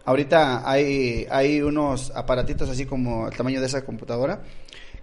[0.05, 4.41] Ahorita hay, hay unos aparatitos así como el tamaño de esa computadora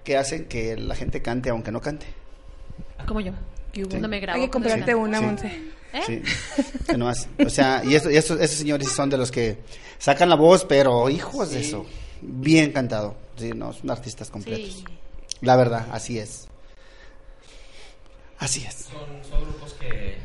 [0.04, 2.06] que hacen que la gente cante aunque no cante.
[3.08, 3.34] Como yo.
[4.00, 4.40] No me grabo.
[4.40, 5.26] Hay que comprarte una, Sí.
[5.26, 5.48] Monse.
[5.94, 6.02] ¿Eh?
[6.06, 6.22] Sí,
[6.88, 7.28] que no hace.
[7.46, 9.58] O sea, y, esto- y estos, esos señores son de los que
[9.98, 11.86] sacan la voz, pero hijos de eso,
[12.28, 13.16] bien cantado.
[13.36, 14.78] Sí, no, son artistas completos.
[14.78, 14.86] Sí.
[15.42, 16.48] La verdad, así es.
[18.40, 18.90] Así es.
[19.30, 20.18] Son grupos que...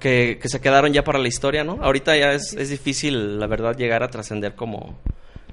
[0.00, 1.78] Que, que se quedaron ya para la historia, ¿no?
[1.80, 4.98] Ahorita ya es, es difícil, la verdad, llegar a trascender como,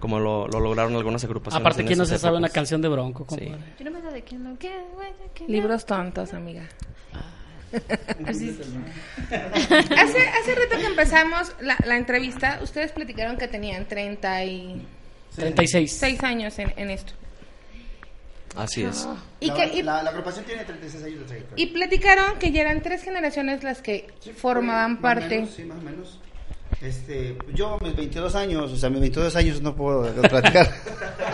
[0.01, 1.61] como lo, lo lograron algunas agrupaciones.
[1.61, 3.25] Aparte, ¿quién no se sabe una canción de Bronco?
[3.29, 3.45] Sí.
[3.45, 3.73] compadre?
[3.79, 5.49] Yo no me de que no quede huella, que no.
[5.49, 6.67] Libros tontos, amiga.
[8.21, 8.59] Pues sí.
[9.29, 13.85] Hace, hace rato que empezamos la, la entrevista, ustedes platicaron que tenían
[15.35, 16.23] 36 36.
[16.23, 17.13] años en, en esto.
[18.55, 19.07] Así es.
[19.39, 21.63] Y, la, que, y, la- la agrupación tiene 36 años de trayectoria.
[21.63, 25.37] y platicaron que ya eran tres generaciones las que formaban Más parte.
[25.37, 26.19] menos, sí, más o menos.
[26.81, 30.69] Este, yo, mis 22 años, o sea, mis 22 años no puedo platicar.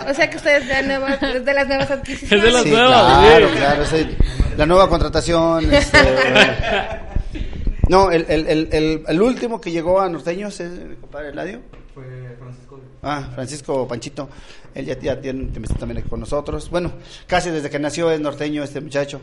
[0.08, 2.38] O sea que ustedes de, nuevas- de las nuevas adquisiciones.
[2.38, 3.54] Es de las Sí, nuevas, claro, sí.
[3.56, 4.08] claro, sí.
[4.56, 5.74] La nueva contratación.
[5.74, 5.98] este,
[7.88, 11.60] no, el, el, el, el, el último que llegó a Norteños es mi compadre Eladio.
[11.98, 12.80] Fue Francisco.
[13.02, 14.28] Ah, Francisco Panchito.
[14.74, 16.70] Él ya, ya tiene también aquí con nosotros.
[16.70, 16.92] Bueno,
[17.26, 19.20] casi desde que nació es norteño este muchacho.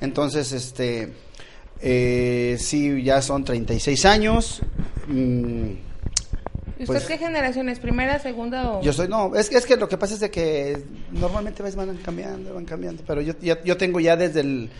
[0.00, 1.12] Entonces, este.
[1.80, 4.60] Eh, sí, ya son 36 años.
[5.08, 5.64] Mm,
[6.78, 7.78] ¿Y usted pues- qué generación es?
[7.78, 8.82] ¿Primera, segunda o...?
[8.82, 11.96] yo soy, no, es, que- es que lo que pasa es de que normalmente van
[11.98, 14.70] cambiando, van cambiando, pero yo, ya- yo tengo ya desde el...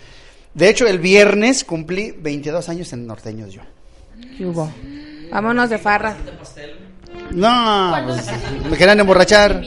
[0.54, 3.62] De hecho, el viernes cumplí 22 años en Norteños yo.
[4.36, 4.70] ¿Qué hubo?
[5.30, 6.16] Vámonos de farra.
[7.36, 8.26] No, ¿Cuándo pues,
[8.70, 9.62] me querían emborrachar.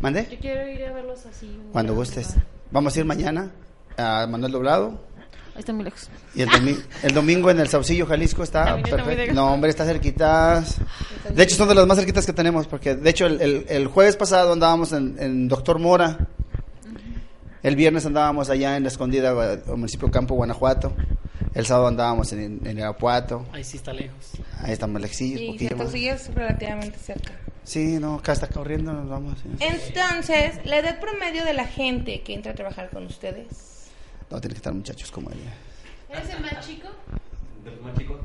[0.00, 0.26] ¿Mandé?
[0.30, 1.58] Yo quiero ir a verlos así.
[1.72, 2.34] Cuando gustes.
[2.70, 3.50] Vamos a ir mañana
[3.96, 5.00] a Manuel Doblado.
[5.54, 6.08] Ahí está muy lejos.
[6.34, 9.06] Y el, domi- el domingo en el Saucillo, Jalisco, está perfecto.
[9.06, 9.34] lejos.
[9.34, 10.78] No, hombre, está cerquitas.
[11.32, 13.86] De hecho, son de las más cerquitas que tenemos, porque de hecho el, el- el
[13.86, 16.18] jueves pasado andábamos en, en Doctor Mora.
[17.62, 20.94] El viernes andábamos allá en la escondida, gua- municipio Campo, Guanajuato.
[21.54, 23.46] El sábado andábamos en, en Irapuato.
[23.52, 24.32] Ahí sí está lejos.
[24.60, 25.78] Ahí estamos lejillos, Y poquillo más.
[25.86, 27.32] Santosillo es relativamente cerca.
[27.64, 29.38] Sí, no, acá está corriendo, nos vamos.
[29.42, 29.48] sí.
[29.60, 33.88] Entonces, la edad promedio de la gente que entra a trabajar con ustedes.
[34.30, 35.38] No, tiene que estar muchachos como él.
[36.10, 36.88] ¿Eres el más chico?
[37.64, 38.16] ¿De los más chicos?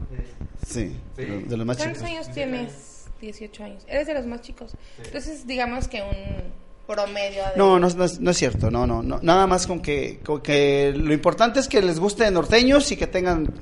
[0.67, 2.11] Sí, de lo- de los más ¿Cuántos chicos.
[2.11, 3.05] años tienes?
[3.21, 3.83] 18 años.
[3.87, 4.73] Eres de los más chicos.
[5.03, 7.57] Entonces, digamos que un promedio de...
[7.57, 10.19] No, no, es- no es, no es cierto, no, no, no, nada más con que,
[10.25, 13.53] con que lo importante es que les guste norteños y que tengan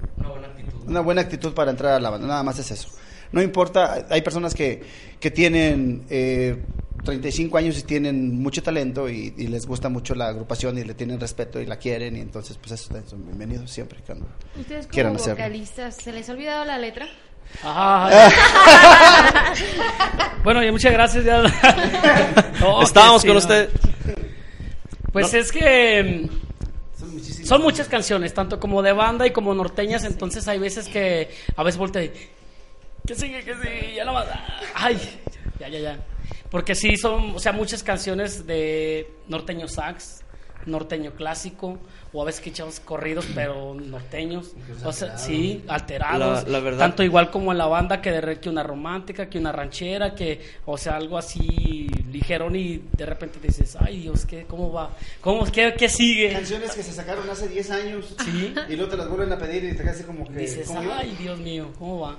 [0.86, 2.90] una buena actitud para entrar a la banda, nada más es eso.
[3.32, 4.82] No importa, hay personas que,
[5.20, 6.64] que tienen eh,
[7.04, 10.94] 35 años y tienen mucho talento y, y les gusta mucho la agrupación y le
[10.94, 14.26] tienen respeto y la quieren y entonces pues eso son bienvenidos siempre cuando
[14.58, 15.36] Ustedes como quieran hacerlo.
[15.36, 17.06] vocalistas, ¿se les ha olvidado la letra?
[20.44, 21.26] Bueno, y muchas gracias.
[21.26, 21.44] ya.
[22.60, 23.40] No, Estábamos que con no.
[23.40, 23.70] usted.
[25.12, 26.30] Pues es que
[27.44, 31.64] son muchas canciones, tanto como de banda y como norteñas, entonces hay veces que a
[31.64, 32.12] veces voltea y
[33.06, 34.26] que sigue, que sigue, ya no más.
[34.76, 35.00] Ay,
[35.60, 36.00] ya, ya, ya.
[36.52, 40.24] Porque sí son, o sea, muchas canciones de norteño sax,
[40.66, 41.80] norteño clásico,
[42.14, 44.54] o a veces que echamos corridos, pero norteños.
[44.84, 46.44] O sea, sí, alterados.
[46.46, 49.38] La- la verdad- Tanto igual como en la banda que de que una romántica, que
[49.40, 54.46] una ranchera, que, o sea, algo así ligerón y de repente dices, ay Dios, ¿qué,
[54.46, 54.90] ¿cómo va?
[55.22, 56.32] ¿Cómo, qué, qué sigue?
[56.32, 58.54] Canciones que se sacaron hace 10 años Sí.
[58.70, 60.40] y luego te las vuelven a pedir y te quedas así como que...
[60.40, 62.18] Dices, ay Dios mío, ¿cómo va?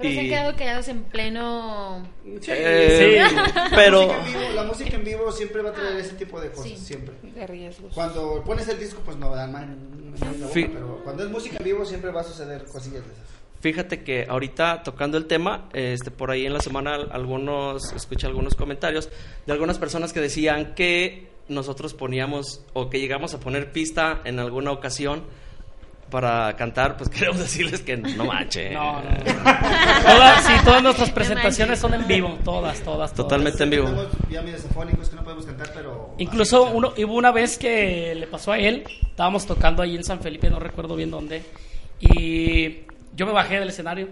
[0.00, 2.02] Pero se han Y- quedado callados en pleno...
[2.48, 3.40] Eh, Sí.
[3.74, 6.40] pero La música, en vivo, la música en vivo siempre va a traer ese tipo
[6.40, 6.76] de cosas, Sí.
[6.76, 7.14] siempre.
[7.22, 7.92] De riesgos.
[7.94, 9.76] Cuando pones el disco, pues no dan mal,
[10.52, 13.24] pero cuando es música en vivo siempre va a suceder cosillas de esas.
[13.60, 18.54] Fíjate que ahorita tocando el tema, este por ahí en la semana algunos escuché algunos
[18.54, 19.10] comentarios
[19.46, 24.38] de algunas personas que decían que nosotros poníamos o que llegamos a poner pista en
[24.38, 25.24] alguna ocasión
[26.10, 28.74] para cantar, pues queremos decirles que no manchen.
[28.74, 29.10] No, no.
[30.04, 33.14] Todas, sí, todas nuestras presentaciones son en vivo, todas, todas, todas.
[33.14, 33.88] Totalmente en vivo.
[33.88, 36.14] Estamos ya medio afónicos que no podemos cantar, pero...
[36.18, 40.20] Incluso uno, hubo una vez que le pasó a él, estábamos tocando ahí en San
[40.20, 41.42] Felipe, no recuerdo bien dónde,
[42.00, 42.80] y
[43.14, 44.08] yo me bajé del escenario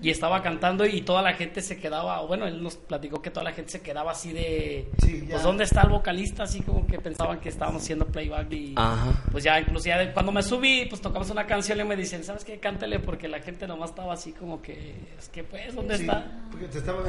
[0.00, 3.44] y estaba cantando y toda la gente se quedaba, bueno, él nos platicó que toda
[3.44, 6.44] la gente se quedaba así de, Sí, pues ¿dónde está el vocalista?
[6.44, 9.12] Así como que pensaban que estábamos haciendo playback y Ajá.
[9.30, 12.24] pues ya incluso ya de- cuando me subí, pues tocamos una canción y me dicen,
[12.24, 12.58] ¿sabes qué?
[12.60, 16.24] Cántale porque la gente nomás estaba así como que, es que pues, ¿dónde Sí, está?
[16.50, 17.04] porque te estaban,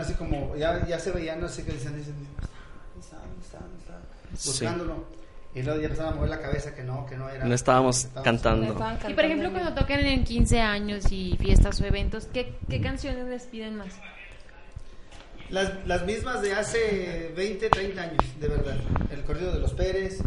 [0.00, 3.18] así como, ya, ya se veían, no sé qué dicen, dicen, ¿dónde está?
[3.18, 3.58] ¿Dónde está?
[3.60, 4.00] ¿Dónde está?
[4.34, 4.64] Sí.
[5.54, 7.44] Y luego ya empezaban a mover la cabeza que no, que no era.
[7.44, 8.72] No estábamos Estábamos- cantando.
[8.72, 12.54] Estaban Y por cantando ejemplo, cuando tocan en 15 años y fiestas o eventos, ¿qué,
[12.68, 13.94] qué canciones les piden más?
[15.50, 18.76] Las, las mismas de hace 20, 30 años, de verdad.
[19.12, 20.20] El corrido de los Pérez,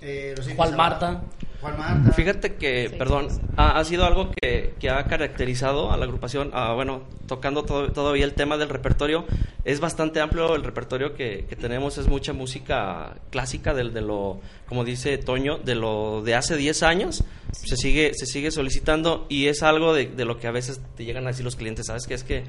[0.00, 1.22] eh, los Juan Abajo, Marta.
[1.60, 2.12] Juan Marta.
[2.12, 6.72] Fíjate que, perdón, ha, ha sido algo que, que ha caracterizado a la agrupación, ah,
[6.74, 9.24] bueno, tocando todo- todavía el tema del repertorio,
[9.64, 14.40] es bastante amplio el repertorio que, que tenemos, es mucha música clásica del, de lo,
[14.68, 19.46] como dice Toño, de lo de hace 10 años, se sigue, se sigue solicitando y
[19.46, 22.06] es algo de, de lo que a veces te llegan a decir los clientes, ¿sabes
[22.06, 22.14] qué?
[22.14, 22.44] Es que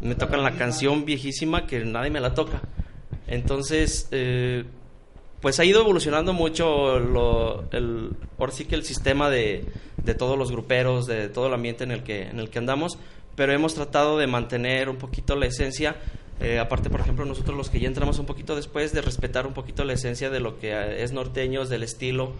[0.00, 2.60] me tocan la canción viejísima que nadie me la toca.
[3.26, 4.64] Entonces, eh,
[5.44, 9.66] pues ha ido evolucionando mucho lo, el, ahora sí que el sistema de,
[10.02, 12.96] de todos los gruperos, de todo el ambiente en el que, en el que andamos,
[13.36, 15.96] pero hemos tratado de mantener un poquito la esencia.
[16.40, 19.52] eh, aparte, por ejemplo, nosotros los que ya entramos un poquito después, de respetar un
[19.52, 22.32] poquito la esencia de lo que es norteños, del estilo.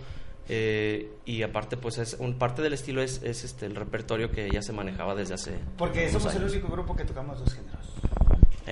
[0.48, 4.48] eh, y aparte, pues es un parte del estilo es, es este el repertorio que
[4.50, 5.52] ya se manejaba desde hace.
[5.76, 7.73] Porque somos el único grupo que tocamos dos géneros.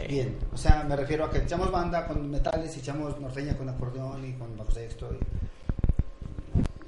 [0.08, 3.68] Bien, o sea, me refiero a que echamos banda con metales y echamos norteña con
[3.68, 5.08] acordeón y con bajo sexto.
[5.12, 5.24] y-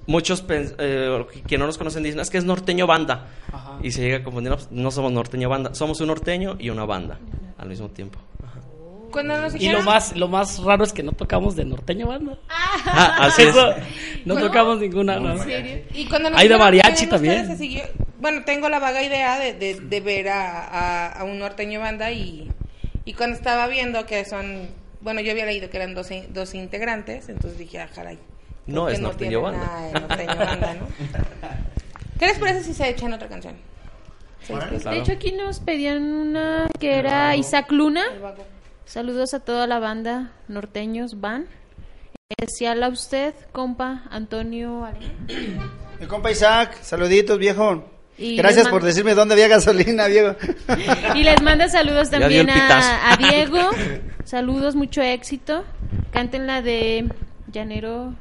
[0.06, 3.28] Muchos eh, que no nos conocen dicen, es que es norteño banda.
[3.50, 3.78] Ajá.
[3.82, 6.68] Y se llega a confundir, no, pues, no somos norteño banda, somos un norteño y
[6.70, 7.18] una banda
[7.56, 8.18] al mismo tiempo.
[8.44, 8.60] Ajá.
[9.10, 12.36] Cuando nos Y lo más, lo más raro es que no tocamos de norteño banda.
[12.50, 13.54] Ah, así es.
[14.26, 14.46] No ¿Cómo?
[14.46, 15.18] tocamos ninguna.
[15.18, 15.32] no.
[15.32, 15.84] ¿En serio?
[15.94, 17.56] Y cuando nos Hay de mariachi también.
[18.20, 22.10] bueno, tengo la vaga idea de, de, de ver a, a, a un norteño banda
[22.12, 22.50] y,
[23.04, 24.68] y cuando estaba viendo que son,
[25.00, 28.18] bueno, yo había leído que eran dos, dos integrantes, entonces dije, ah, caray.
[28.66, 29.66] No, es norteño tiene banda.
[29.66, 30.86] nada de norteño banda, ¿no?
[32.18, 33.56] ¿Qué les parece si se echan otra canción?
[34.48, 38.04] De hecho, aquí nos pedían una que era Isaac Luna.
[38.84, 41.46] Saludos a toda la banda norteños, van.
[42.28, 45.70] Especial a usted, compa Antonio Alemán.
[46.00, 47.84] Mi compa Isaac, saluditos, viejo.
[48.16, 50.36] Y Gracias por decirme dónde había gasolina, viejo.
[51.14, 53.58] Y les manda saludos también a, a Diego.
[54.24, 55.64] Saludos, mucho éxito.
[56.12, 57.08] Canten la de
[57.52, 58.14] Llanero.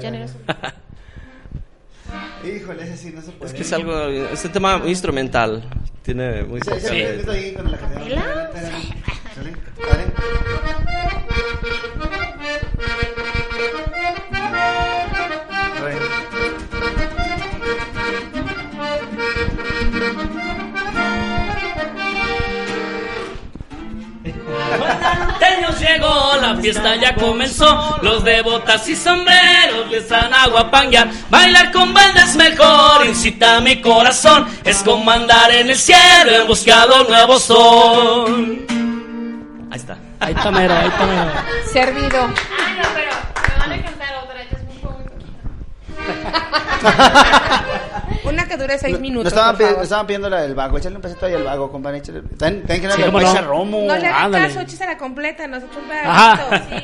[0.00, 0.26] Llanero.
[2.44, 3.50] Híjole, ese sí no se puede.
[3.50, 5.62] Es que es algo, es un tema muy instrumental.
[6.02, 7.78] Tiene muy Sí, ahí con la.
[7.78, 8.16] Sale,
[9.34, 9.54] sale.
[25.80, 27.98] Llegó, la fiesta ya comenzó.
[28.02, 31.08] Los de botas y sombreros les dan agua panguear.
[31.28, 34.46] Bailar con banda es mejor, incita mi corazón.
[34.64, 38.66] Es como andar en el cielo, he buscado un nuevo sol.
[39.70, 39.96] Ahí está.
[40.20, 41.30] Ahí está mero, ahí está mero.
[41.72, 42.28] Servido.
[42.58, 43.12] Ay, no, pero
[43.48, 44.44] me van a cantar otra.
[44.50, 45.14] Ya es muy poquito.
[48.40, 49.24] Una que dure seis No- minutos.
[49.24, 49.82] Nos estaban, por pi- favor.
[49.84, 50.78] estaban pidiendo la del vago.
[50.78, 51.98] Échale un pesito ahí al vago, compadre.
[51.98, 52.22] Échale.
[52.38, 53.42] Ten, ten que darle no.
[53.42, 53.82] romo.
[53.86, 54.48] No le Ándale.
[54.48, 56.48] caso, échese la completa, nosotros un Ajá.
[56.48, 56.76] pedacito.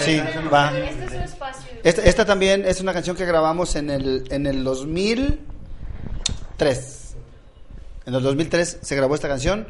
[0.00, 0.24] Sí, no.
[0.42, 0.72] Sí, va.
[0.78, 1.72] Este es su espacio.
[1.84, 7.14] Esta, esta también es una canción que grabamos en el, en el 2003.
[8.06, 9.66] En el 2003 se grabó esta canción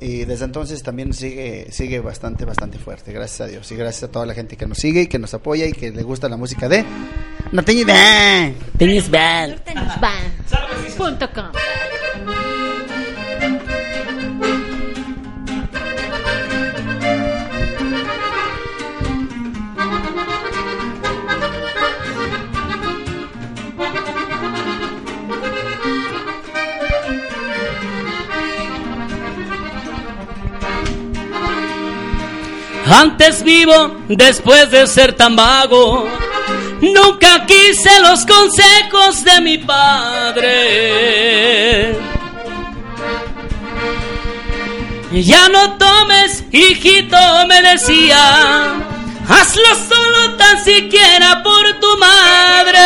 [0.00, 3.12] y desde entonces también sigue, sigue bastante, bastante fuerte.
[3.12, 5.32] Gracias a Dios y gracias a toda la gente que nos sigue y que nos
[5.34, 6.84] apoya y que le gusta la música de
[7.52, 8.76] Norteña Band.
[8.76, 9.60] Tenis band.
[32.88, 36.08] Antes vivo, después de ser tan vago.
[36.80, 40.46] Nunca quise los consejos de mi padre.
[45.12, 47.16] Ya no tomes, hijito,
[47.48, 48.74] me decía.
[49.28, 52.80] Hazlo solo tan siquiera por tu madre.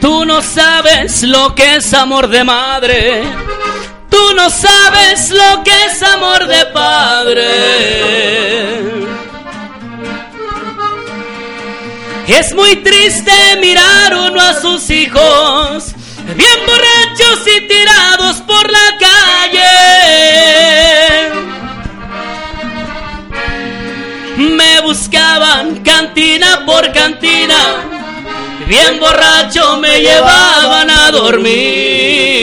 [0.00, 3.22] Tú no sabes lo que es amor de madre.
[4.10, 7.46] Tú no sabes lo que es amor de padre.
[12.26, 15.94] Es muy triste mirar uno a sus hijos
[16.36, 19.68] bien borrachos y tirados por la calle.
[24.36, 27.84] Me buscaban cantina por cantina,
[28.66, 32.40] bien borracho me llevaban a dormir.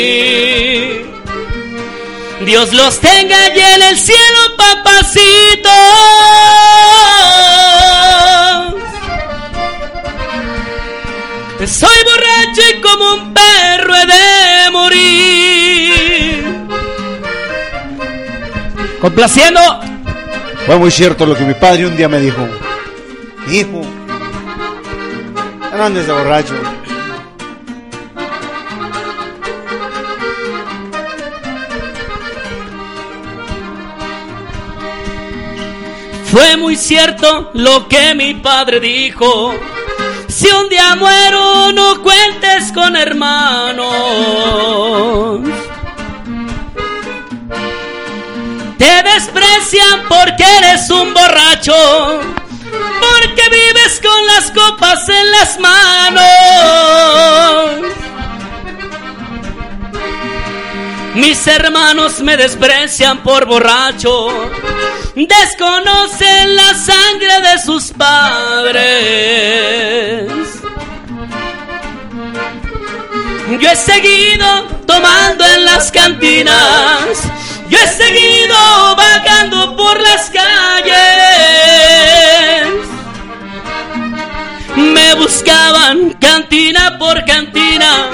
[2.47, 5.69] Dios los tenga allí en el cielo, papacito.
[11.67, 16.45] Soy borracho y como un perro he de morir.
[19.01, 19.59] Complaciendo.
[20.65, 22.47] Fue muy cierto lo que mi padre un día me dijo.
[23.51, 23.81] Hijo,
[25.75, 26.53] no andes de borracho.
[36.31, 39.55] Fue muy cierto lo que mi padre dijo.
[40.27, 43.87] Si un día muero, no cuentes con hermanos.
[48.77, 51.73] Te desprecian porque eres un borracho.
[52.99, 56.23] Porque vives con las copas en las manos.
[61.15, 64.27] Mis hermanos me desprecian por borracho.
[65.25, 68.85] Desconocen la sangre de sus padres.
[73.59, 77.23] Yo he seguido tomando en las cantinas.
[77.67, 78.55] Yo he seguido
[78.95, 80.97] vagando por las calles.
[84.75, 88.11] Me buscaban cantina por cantina.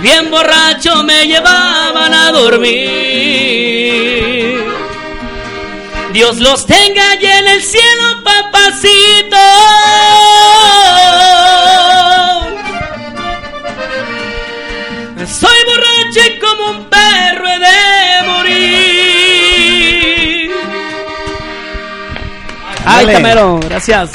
[0.00, 4.13] Bien borracho me llevaban a dormir.
[6.14, 9.36] Dios los tenga allí en el cielo, papacito.
[15.26, 17.76] Soy borracho y como un perro he de
[18.28, 18.54] morir.
[22.86, 23.06] Ay.
[23.08, 24.12] Camero, gracias.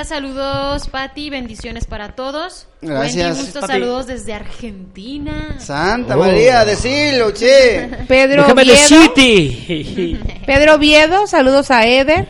[0.00, 1.28] Manda saludos, Pati.
[1.28, 2.66] Bendiciones para todos.
[2.80, 3.72] Gracias, Wendy, gusto, Pati.
[3.74, 5.56] saludos desde Argentina.
[5.60, 6.20] Santa Oh.
[6.20, 7.86] María, decilo, che.
[8.08, 10.18] Pedro decirte.
[10.46, 12.28] Pedro Oviedo, saludos a Eder.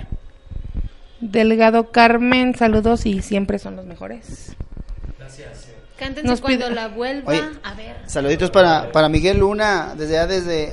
[1.20, 4.50] Delgado Carmen, saludos y siempre son los mejores.
[6.00, 7.96] Cántense Nos cuando pide- la vuelva Oye, a ver.
[8.06, 10.72] Saluditos para, para Miguel Luna, desde allá, desde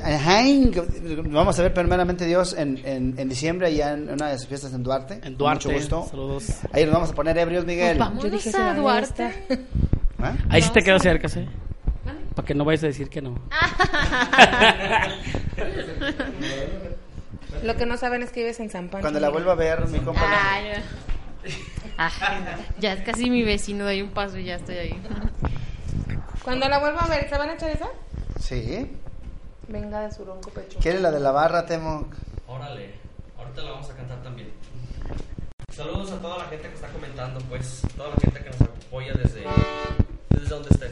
[1.29, 4.73] Vamos a ver primeramente Dios en, en, en diciembre, allá en una de sus fiestas
[4.73, 5.15] en Duarte.
[5.15, 5.67] En Con Duarte.
[5.67, 6.07] Mucho gusto.
[6.09, 6.45] Saludos.
[6.71, 7.97] Ahí nos vamos a poner ebrios, Miguel.
[7.97, 9.33] Pues vámonos dije, a Duarte.
[10.19, 10.33] ¿Ah?
[10.49, 11.45] Ahí sí te quedas cerca, ¿sí?
[12.33, 13.35] Para que no vayas a decir que no.
[17.63, 19.03] Lo que no saben es que vives en San Pancho.
[19.03, 20.21] Cuando la vuelva a ver, mi compa.
[22.79, 25.01] Ya es casi mi vecino, doy un paso y ya estoy ahí.
[26.43, 27.87] Cuando la vuelva a ver, ¿se van a echar esa?
[28.39, 28.89] Sí.
[29.67, 30.79] Venga de su ronco pecho.
[30.79, 32.07] ¿Quiere la de la barra, Temo?
[32.47, 32.93] Órale,
[33.37, 34.51] ahorita la vamos a cantar también.
[35.73, 39.13] Saludos a toda la gente que está comentando, pues, toda la gente que nos apoya
[39.13, 39.43] desde,
[40.29, 40.91] desde donde estén.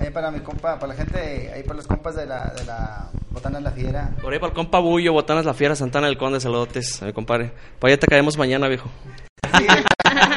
[0.00, 3.10] Ahí para mi compa, para la gente, ahí para los compas de la, de la
[3.30, 4.10] Botana de la Fiera.
[4.22, 7.12] Por ahí para el compa Bullo, Botanas La Fiera, Santana del Conde, saludotes a mi
[7.12, 7.52] compadre.
[7.78, 8.88] Para allá te caemos mañana, viejo.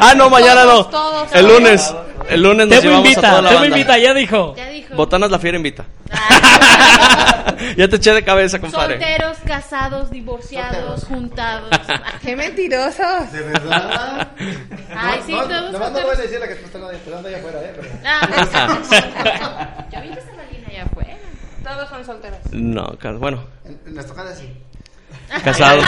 [0.00, 0.86] ah, no, mañana no.
[0.86, 1.94] Todos, todos, el lunes.
[2.28, 3.76] El lunes nos Temo llevamos a invita, toda la Temo banda.
[3.76, 4.54] invita, ya dijo.
[4.56, 4.94] Ya dijo.
[4.94, 5.84] Botanas La Fiera invita.
[7.76, 8.98] ya te eché de cabeza, compadre.
[9.00, 11.68] Solteros, casados, divorciados, juntados.
[12.22, 13.32] ¡Qué mentirosos!
[13.32, 14.28] ¿De verdad?
[14.96, 16.04] Ay, sí, no, todos nomás no solteros.
[16.10, 17.72] voy a decir la que está esperando allá afuera, ¿eh?
[17.76, 17.88] Pero...
[18.04, 21.16] Ah, ya vi que esa Marina allá afuera.
[21.64, 22.38] Todos son solteros.
[22.52, 24.02] No, ca- bueno, En, en
[24.36, 24.52] sí.
[25.42, 25.84] casados.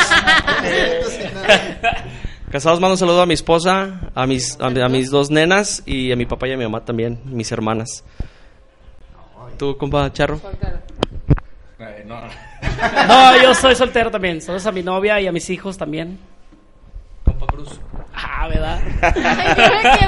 [2.53, 5.83] Casados, mando un saludo a mi esposa, a mis, a, mi- a mis dos nenas
[5.87, 8.05] y a mi papá y a mi mamá también, mis hermanas.
[9.59, 10.39] ¿Tú, compa Charro?
[13.09, 14.41] No, yo soy soltero también.
[14.41, 16.19] Saludos a mi novia y a mis hijos también.
[17.25, 17.81] Compa Cruz.
[18.15, 18.81] Ah, ¿verdad?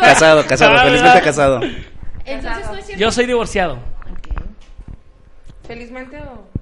[0.02, 1.24] Casado, casado, Ah, felizmente ¿verdad?
[1.24, 1.60] casado.
[2.26, 2.98] Entonces.
[2.98, 3.78] Yo soy divorciado.
[5.66, 6.53] ¿Felizmente o...?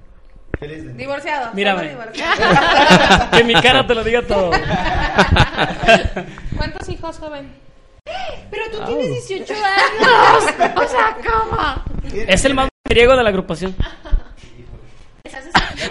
[0.63, 1.51] Feliz de- Divorciado.
[1.53, 2.11] Divorciado.
[3.31, 4.51] que mi cara te lo diga todo.
[6.57, 7.51] ¿Cuántos hijos, joven?
[8.49, 10.73] Pero tú tienes 18 años.
[10.75, 11.83] O sea, ¿cómo?
[12.27, 13.75] Es el más griego de la agrupación.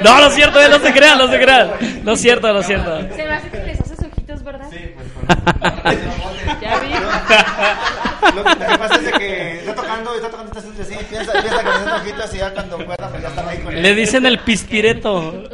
[0.02, 1.70] No, no es cierto, eh, no se crean, no se crean.
[2.04, 3.00] No es cierto, no es cierto.
[3.14, 4.66] Se me hace que les haces ojitos, ¿verdad?
[4.70, 4.91] Sí,
[6.60, 6.90] Ya vi.
[8.34, 11.58] Lo, lo que pasa es que está tocando, está tocando, está haciendo así, piensa, piensa
[11.58, 13.82] que le hacen ojitos y ya cuando pueda, pues ya están ahí con él.
[13.82, 15.44] Le dicen el pispireto.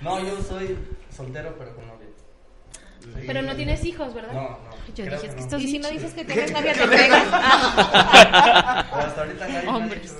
[0.00, 0.76] No, yo soy
[1.14, 2.06] soltero, pero con novia.
[3.26, 4.32] Pero no tienes hijos, ¿verdad?
[4.32, 4.76] No, no.
[4.94, 7.26] Yo dije, es que estás Y si no dices que tienes novia, te pegas.
[7.32, 10.16] Hasta ahorita nadie me ha Hombres.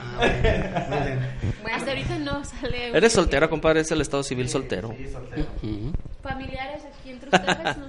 [0.18, 1.18] ¿verdad?
[1.64, 2.96] que- Hasta ahorita no sale.
[2.96, 4.94] Eres soltero, compadre, es el estado civil soltero.
[6.22, 7.76] ¿Familiares aquí entre ustedes?
[7.76, 7.84] No.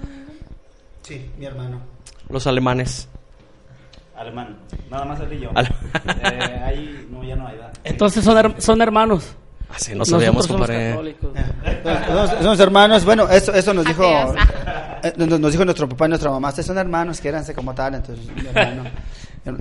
[1.02, 1.80] Sí, mi hermano.
[2.28, 3.08] Los alemanes.
[4.16, 4.56] Alemán.
[4.90, 5.50] Nada más él y yo.
[5.54, 5.68] Ale-
[6.22, 7.72] Eh, ahí, no, ya no hay edad.
[7.84, 9.34] Entonces son, her- son hermanos.
[9.68, 10.90] Así no sabíamos, compadre.
[10.90, 11.30] católicos.
[12.06, 14.04] Somos, somos hermanos, bueno, esto, esto nos dijo
[15.02, 17.94] eh, nos, nos dijo nuestro papá y nuestra mamá, ustedes son hermanos, quédanse como tal,
[17.96, 18.84] entonces mi hermano.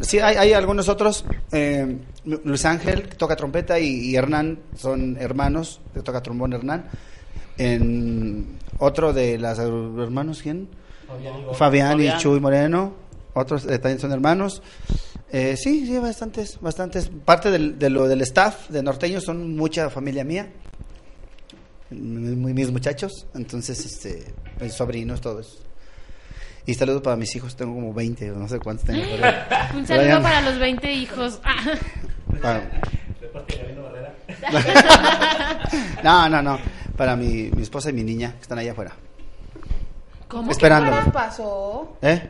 [0.02, 5.18] Sí, hay, hay algunos otros, eh, Luis Ángel que toca trompeta y, y Hernán son
[5.20, 6.86] hermanos, que toca trombón Hernán.
[7.58, 10.70] En otro de las hermanos, ¿quién?
[11.54, 12.18] Fabián, y.
[12.18, 12.94] Chuy Moreno,
[13.34, 14.62] otros eh, también son hermanos.
[15.32, 17.10] Eh, sí, sí, bastantes, bastantes.
[17.26, 20.52] Parte del, de lo del staff de norteños son mucha familia mía,
[21.92, 25.60] muy mis muchachos, entonces, este, mis sobrinos, todos.
[26.66, 29.04] Y saludos para mis hijos, tengo como 20, no sé cuántos tengo.
[29.20, 29.38] pero-
[29.78, 31.40] Un saludo para los 20 hijos.
[32.42, 32.62] para-
[36.04, 36.60] No, no, no,
[36.98, 38.92] para mi, mi esposa y mi niña, que están allá afuera.
[40.28, 40.92] ¿Cómo Esperando.
[41.06, 41.98] ¿Qué pasó?
[42.02, 42.30] ¿Eh?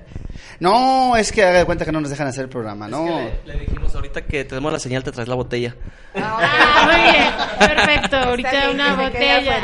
[0.59, 3.05] No, es que haga de cuenta que no nos dejan hacer el programa, no.
[3.05, 5.75] Le, le dijimos ahorita que te demos la señal, te traes la botella.
[6.15, 7.31] Ah, muy bien.
[7.75, 8.17] Perfecto.
[8.17, 9.57] Ahorita bien, una botella.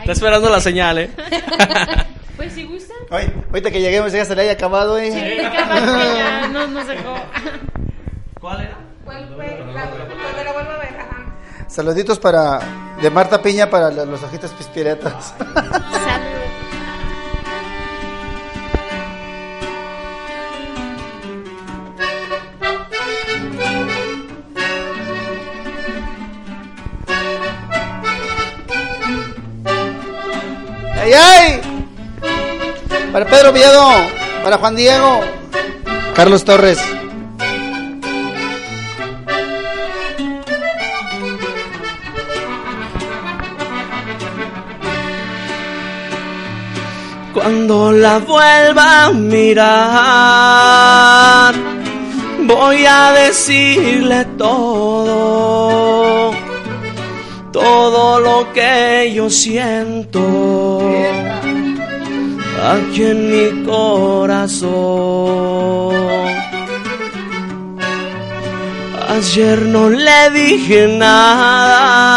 [0.00, 1.10] Está esperando la señal, ¿eh?
[2.46, 2.96] Pues si gustan.
[3.10, 5.10] Oye, ahorita que lleguemos ya se le haya acabado, ¿eh?
[5.10, 7.16] Sí, capaz que ya no nos dejó.
[8.40, 8.78] ¿Cuál era?
[9.04, 10.96] La, cuando la vuelva a ver.
[11.00, 11.66] ajá.
[11.66, 12.60] Saluditos para
[13.02, 15.34] de Marta Piña para los ojitos pispiretas.
[30.94, 31.65] ¡Ay, ay!
[33.16, 33.88] Para Pedro Villado,
[34.44, 35.22] para Juan Diego,
[36.14, 36.78] Carlos Torres.
[47.32, 49.64] Cuando la vuelva a mirar,
[52.40, 56.32] voy a decirle todo,
[57.50, 60.66] todo lo que yo siento.
[62.62, 64.76] Aquí en mi corazón.
[69.08, 72.16] Ayer no le dije nada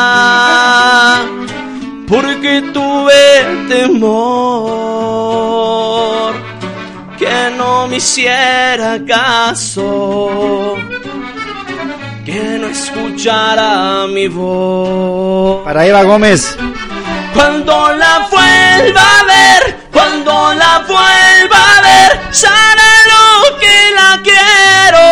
[2.07, 5.09] porque tuve temor
[7.17, 10.75] que no me hiciera caso,
[12.25, 15.63] que no escuchara mi voz.
[15.63, 16.57] Para Eva Gómez.
[17.33, 25.07] Cuando la vuelva a ver, cuando la vuelva a ver, será lo que la quiero.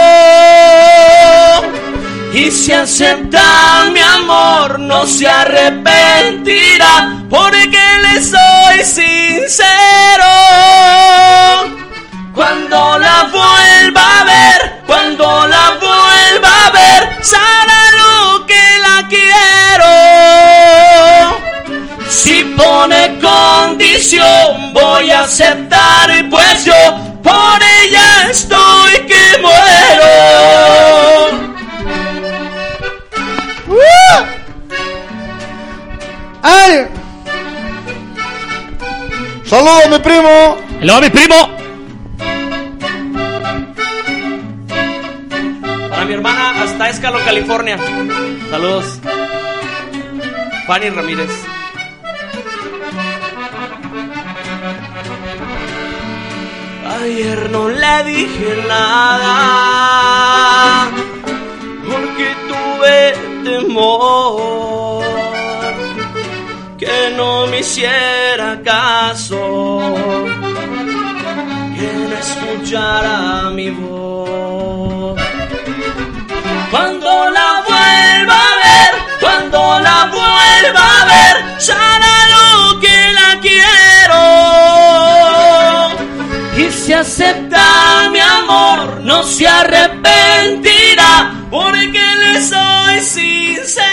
[2.32, 6.94] Y si acepta mi amor, no se arrepentirá,
[7.30, 10.32] porque le soy sincero.
[12.34, 18.17] Cuando la vuelva a ver, cuando la vuelva a ver, será lo
[23.98, 26.74] condición, voy a aceptar, pues yo
[27.24, 30.08] por ella estoy que muero.
[36.44, 36.88] ¡Ay!
[39.46, 40.58] ¡Saludos, mi primo!
[40.80, 41.50] ¡Hello, mi primo!
[45.90, 47.80] Para mi hermana hasta Escalo, California.
[48.52, 49.00] Saludos.
[50.68, 51.57] Fanny Ramírez.
[57.02, 59.34] Ayer no le dije nada
[61.90, 62.98] porque tuve
[63.44, 65.04] temor
[66.78, 69.84] que no me hiciera caso,
[71.76, 75.20] que no escuchara mi voz.
[76.72, 84.07] Cuando la vuelva a ver, cuando la vuelva a ver, será lo que la quiero.
[86.88, 93.84] Si acepta mi amor, no se arrepentirá, porque le soy sincero.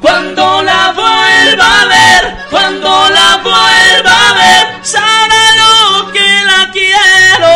[0.00, 7.54] Cuando la vuelva a ver, cuando la vuelva a ver, será lo que la quiero.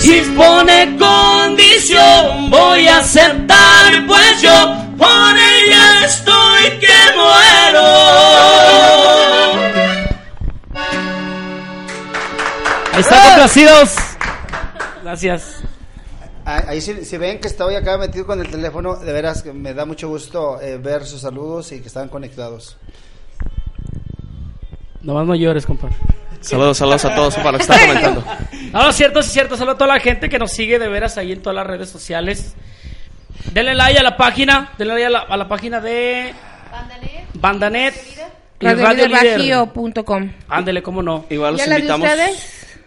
[0.00, 8.67] Si pone condición, voy a aceptar, pues yo por ella estoy que muero.
[13.00, 13.94] Están complacidos.
[15.02, 15.62] Gracias.
[16.44, 19.52] Ah, Ahí si, si ven que estoy acá metido con el teléfono, de veras que
[19.52, 22.76] me da mucho gusto eh, ver sus saludos y que están conectados.
[25.02, 25.96] Nomás no llores, compadre.
[26.40, 28.24] Saludos, saludos a todos para los que están comentando.
[28.72, 29.56] No, no es cierto, sí es cierto.
[29.56, 31.88] Saludos a toda la gente que nos sigue de veras ahí en todas las redes
[31.88, 32.54] sociales.
[33.52, 36.34] Denle like a la página, denle like a la, a la página de
[37.34, 37.94] Bandanet.
[38.60, 40.32] Radioliderbajío.com.
[40.48, 41.24] Ándele, cómo no.
[41.30, 42.08] Igual ¿Y los invitamos.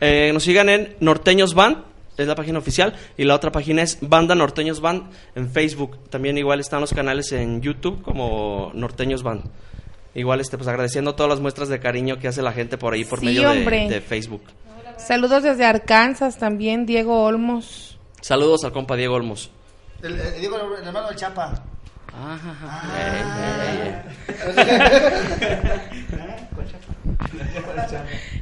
[0.02, 1.78] Eh, nos sigan en Norteños Band,
[2.18, 5.98] es la página oficial, y la otra página es Banda Norteños Band en Facebook.
[6.10, 9.44] También igual están los canales en YouTube como Norteños Band.
[10.14, 13.06] Igual este pues agradeciendo todas las muestras de cariño que hace la gente por ahí
[13.06, 14.42] por Sí, medio de, de Facebook.
[14.98, 17.98] Saludos desde Arkansas también, Diego Olmos.
[18.20, 19.50] Saludos al compa Diego Olmos.
[20.04, 20.44] El, el-
[20.84, 21.64] hermano Chapa.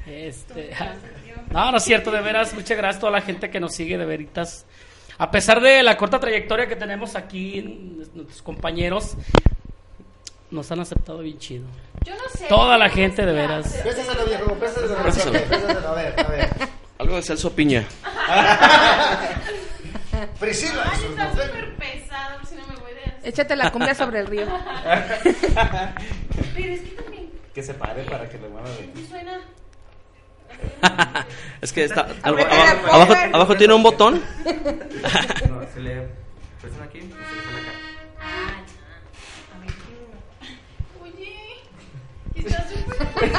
[0.07, 0.72] Este,
[1.52, 3.97] no, no es cierto, de veras, muchas gracias a toda la gente que nos sigue
[3.97, 4.66] de veritas.
[5.18, 7.62] A pesar de la corta trayectoria que tenemos aquí,
[8.14, 9.16] nuestros compañeros
[10.52, 11.66] nos han aceptado bien chido.
[12.06, 12.45] Yo no sé.
[12.47, 13.74] Toda la gente de veras.
[13.84, 14.54] Préstaselo, viejo.
[14.56, 15.32] Préstaselo.
[15.34, 16.50] Préstaselo, a ver, a ver.
[16.97, 17.86] Algo de Celso Piña.
[20.39, 20.84] Priscila.
[20.86, 23.30] Ay, está súper pesado, si no me voy de...
[23.30, 24.45] Échate la cumbia sobre el río.
[26.56, 29.08] Pero es que también Que se pare para que le mueva bien.
[29.08, 29.39] suena...
[31.62, 34.22] es que está A ver, abajo, abajo, abajo tiene un botón.
[34.45, 36.08] No, se le
[36.62, 37.72] presiona aquí y se le pone acá.
[41.04, 41.64] Oye,
[42.36, 43.32] está súper...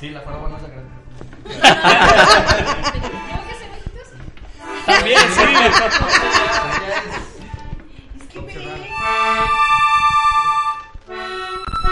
[0.00, 0.90] Sí, la farba no es la grande.
[3.24, 4.08] ¿Tengo que hacer ojitos?
[4.86, 5.42] También, sí.
[8.20, 8.52] Es que ve...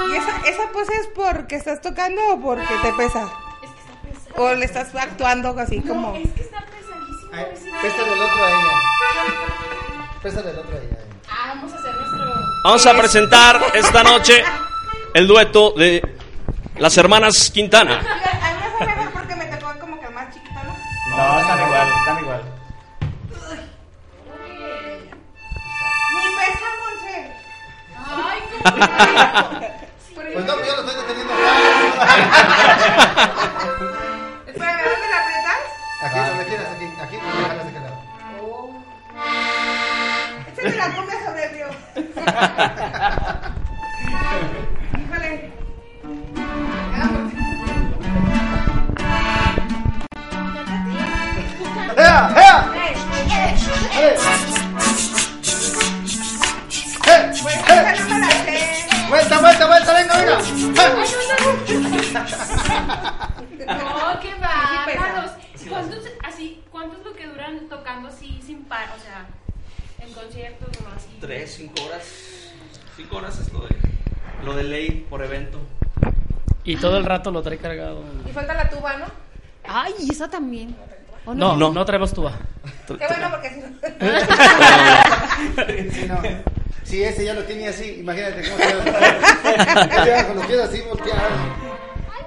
[0.09, 3.29] ¿Y esa, esa pose es porque estás tocando o porque te pesa?
[4.37, 6.15] ¿O le estás actuando así como...?
[6.15, 7.31] Es que está pesadísimo.
[7.33, 7.47] Ay,
[7.83, 8.81] el otro a ella.
[10.23, 10.99] Préstale el otro a ella.
[11.29, 12.25] Ah, vamos a hacer nuestro...
[12.65, 14.43] Vamos a presentar esta noche
[15.15, 16.03] el dueto de
[16.77, 17.99] las hermanas Quintana.
[17.99, 20.75] A mí me fue mejor porque me tocó como que más chiquito, ¿no?
[21.17, 22.43] No, están igual, están igual.
[26.15, 27.17] Ni pesa, Monse.
[28.07, 28.63] Ay, cómo...
[30.33, 31.35] Pues no, yo lo estoy deteniendo
[40.81, 41.67] la cumbia sobrebrio.
[77.11, 78.03] rato lo trae cargado.
[78.29, 79.05] Y falta la tuba, ¿no?
[79.67, 80.75] Ay, ¿y esa también?
[81.27, 82.33] ¿O No, no, no traemos tuba.
[82.87, 83.69] Qué bueno porque si no.
[85.93, 86.19] Sí, no.
[86.85, 90.27] Si ese ya lo tiene así, imagínate cómo se va.
[90.27, 91.23] Con los pies así volteados.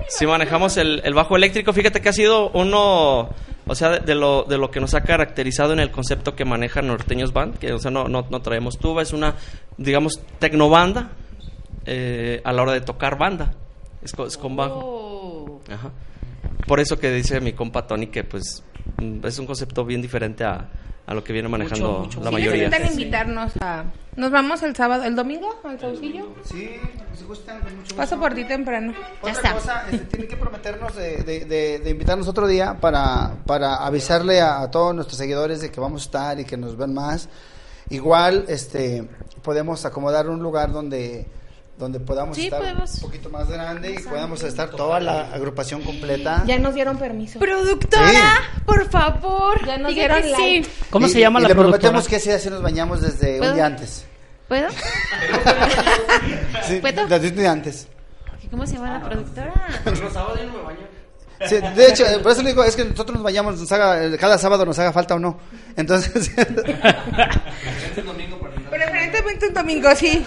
[0.07, 3.29] Si manejamos el, el bajo eléctrico, fíjate que ha sido uno,
[3.65, 6.45] o sea, de, de lo, de lo que nos ha caracterizado en el concepto que
[6.45, 9.35] maneja Norteños Band, que o sea, no, no, no traemos tuba, es una,
[9.77, 11.09] digamos, tecnobanda
[11.85, 13.53] eh, a la hora de tocar banda,
[14.03, 14.79] es con, es con bajo.
[14.83, 15.61] Oh.
[15.71, 15.91] Ajá.
[16.67, 18.63] Por eso que dice mi compa Tony que pues
[19.23, 20.69] es un concepto bien diferente a,
[21.05, 22.69] a lo que viene manejando la ¿Sí mayoría.
[22.69, 23.85] necesitan invitarnos a...
[24.15, 26.27] ¿Nos vamos el sábado, el domingo al Saucillo?
[26.45, 26.69] Sí,
[27.17, 27.95] si gustan, con mucho gusto.
[27.95, 28.93] Paso por ti temprano.
[29.21, 33.77] Otra cosa, este, tienen que prometernos de, de, de- de invitarnos otro día para, para
[33.77, 36.93] avisarle a, a todos nuestros seguidores de que vamos a estar y que nos ven
[36.93, 37.27] más.
[37.89, 39.07] Igual, este,
[39.41, 41.25] podemos acomodar un lugar donde,
[41.77, 42.93] donde podamos Sí, estar podemos.
[42.95, 46.43] un poquito más grande y podamos estar toda la agrupación completa.
[46.45, 47.39] Ya nos dieron permiso.
[47.39, 49.65] Productora, por favor.
[49.65, 50.63] Ya nos dieron like.
[50.65, 50.71] sí.
[50.89, 51.79] ¿Cómo Y- se llama y la le productora?
[51.81, 54.05] prometemos que ese día sí nos bañamos desde un día antes.
[54.47, 54.67] ¿Puedo?
[56.67, 57.07] Sí, ¿Puedo?
[57.07, 57.87] desde un día antes.
[58.51, 59.53] ¿Cómo se llama la productora?
[59.85, 60.79] Los sábados yo no me baño.
[61.47, 64.05] Sí, de hecho, eh, por eso le digo, es que nosotros nos bañamos, nos haga,
[64.05, 65.39] eh, cada sábado nos haga falta o no.
[65.75, 66.31] Entonces,
[69.25, 70.25] Un domingo, sí.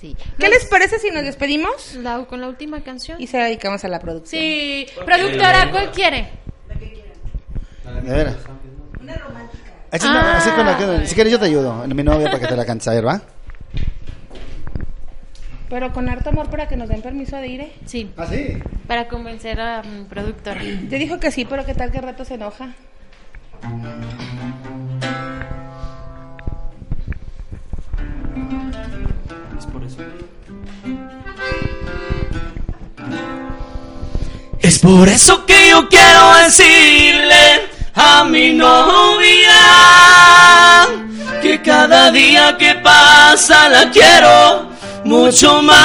[0.00, 0.16] Sí.
[0.38, 1.94] ¿Qué les parece si nos despedimos?
[1.96, 3.20] La- con la última canción.
[3.20, 4.40] Y se la dedicamos a la producción.
[4.40, 6.28] Sí, productora, ¿cuál quiere?
[7.84, 8.36] de veras.
[9.90, 12.46] Así, no, así con la que- si quieres yo te ayudo, mi novia, para que
[12.48, 13.20] te la cantes, a ver, ¿va?
[15.70, 17.72] Pero con harto amor para que nos den permiso de ir, ¿eh?
[17.86, 18.58] Sí, ¿Ah, sí?
[18.86, 20.60] para convencer a mi productora.
[20.60, 22.74] Te dijo que sí, pero qué tal que rato se enoja.
[34.60, 35.44] Es por eso.
[35.46, 39.60] Que yo quiero decirle a mi novia
[41.42, 44.70] que cada día que pasa la quiero
[45.04, 45.84] mucho más.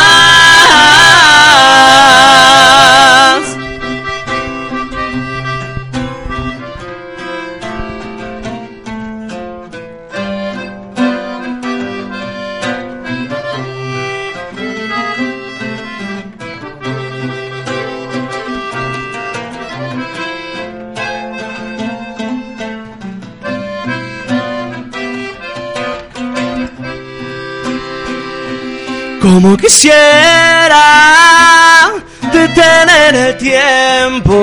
[29.32, 30.82] Como quisiera
[32.34, 34.34] detener el tiempo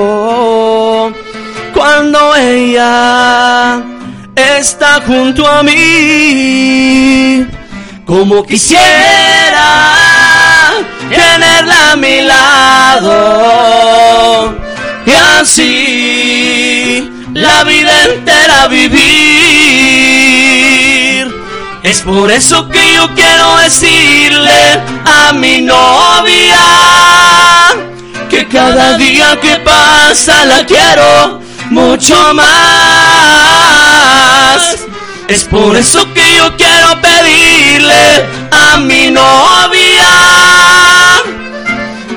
[1.75, 3.83] cuando ella
[4.37, 7.45] está junto a mí.
[8.07, 9.91] Como quisiera
[11.11, 13.13] tenerla a mi lado
[15.05, 15.11] y
[15.41, 20.16] así la vida entera vivir.
[21.87, 26.59] Es por eso que yo quiero decirle a mi novia
[28.29, 32.57] que cada día que pasa la quiero mucho más.
[35.29, 40.09] Es por eso que yo quiero pedirle a mi novia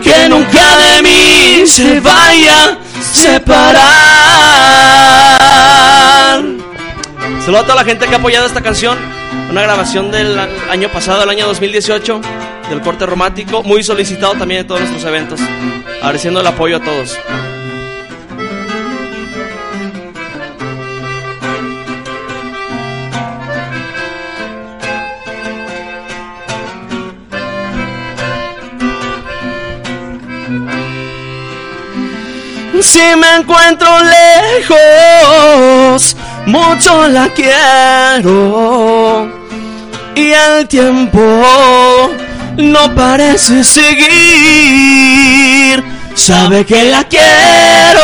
[0.04, 2.78] que nunca de mí se vaya a
[3.14, 3.70] separar.
[7.46, 8.98] Saludos a toda la gente que ha apoyado esta canción.
[9.50, 10.38] Una grabación del
[10.70, 12.22] año pasado, el año 2018,
[12.70, 13.64] del corte romántico.
[13.64, 15.40] Muy solicitado también en todos nuestros eventos.
[16.02, 17.18] Agradeciendo el apoyo a todos.
[32.82, 33.90] Si me encuentro
[34.70, 39.39] lejos, mucho la quiero.
[40.16, 41.20] Y el tiempo
[42.58, 44.10] no parece seguir.
[46.16, 48.02] Sabe que la quiero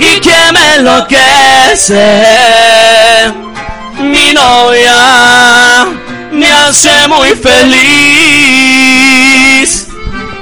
[0.00, 2.24] y que me enloquece.
[4.00, 5.86] Mi novia
[6.32, 8.68] me hace muy feliz.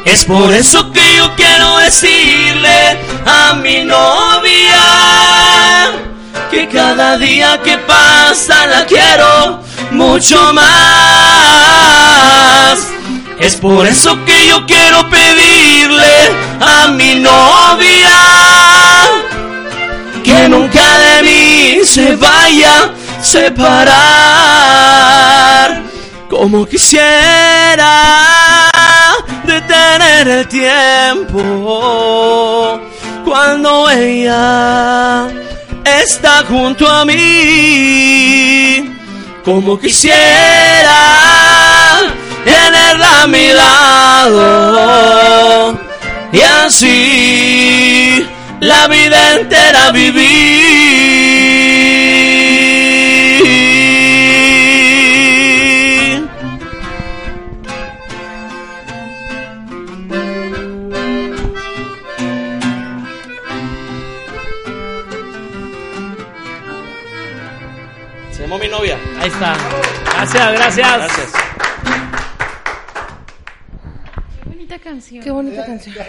[0.04, 2.96] Es por eso que yo quiero decirle
[3.26, 4.82] a mi novia
[6.50, 9.60] que cada día que pasa la quiero
[9.96, 10.66] mucho más.
[13.38, 16.30] Es por eso que yo quiero pedirle
[16.60, 18.16] a mi novia
[20.22, 22.90] que nunca de mí se vaya a
[23.22, 23.86] separar.
[26.28, 27.92] Como quisiera
[29.44, 31.40] detener el tiempo
[33.24, 35.28] cuando ella
[35.84, 38.95] está junto a mí.
[39.46, 40.18] Como quisiera
[42.44, 45.78] tenerla a mi lado
[46.32, 48.26] y así
[48.58, 50.45] la vida entera vivir.
[70.76, 71.42] Gracias, gracias.
[74.42, 75.24] Qué bonita canción.
[75.24, 75.94] Qué bonita canción.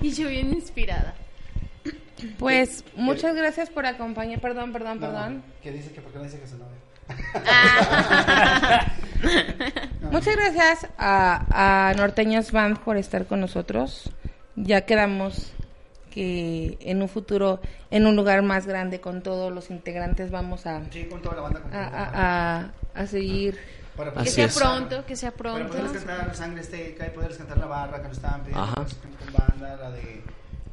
[0.00, 1.14] y yo bien inspirada.
[2.38, 4.40] Pues muchas gracias por acompañar.
[4.40, 5.42] Perdón, perdón, perdón.
[5.62, 6.78] Que dice que por qué no dice que su novia.
[10.10, 14.10] Muchas gracias a, a Norteñas Band por estar con nosotros.
[14.56, 15.54] Ya quedamos
[16.12, 17.60] que en un futuro,
[17.90, 21.42] en un lugar más grande con todos los integrantes, vamos a, Sí, con toda la
[21.42, 21.60] banda.
[21.60, 23.58] Con a, a- a- a seguir.
[23.96, 24.56] Para Que sea es.
[24.56, 25.68] pronto, que sea Para pronto.
[25.76, 28.74] poderles cantar Sangre Azteca y poderles cantar la barra que nos estaban pidiendo Ajá.
[28.76, 30.22] pues, con, banda, la de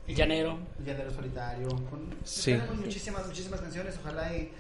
[0.08, 0.58] El llanero.
[0.80, 1.68] El Llanero Solitario.
[1.90, 2.52] Con, Sí.
[2.54, 4.52] Tenemos muchísimas, muchísimas canciones, ojalá y,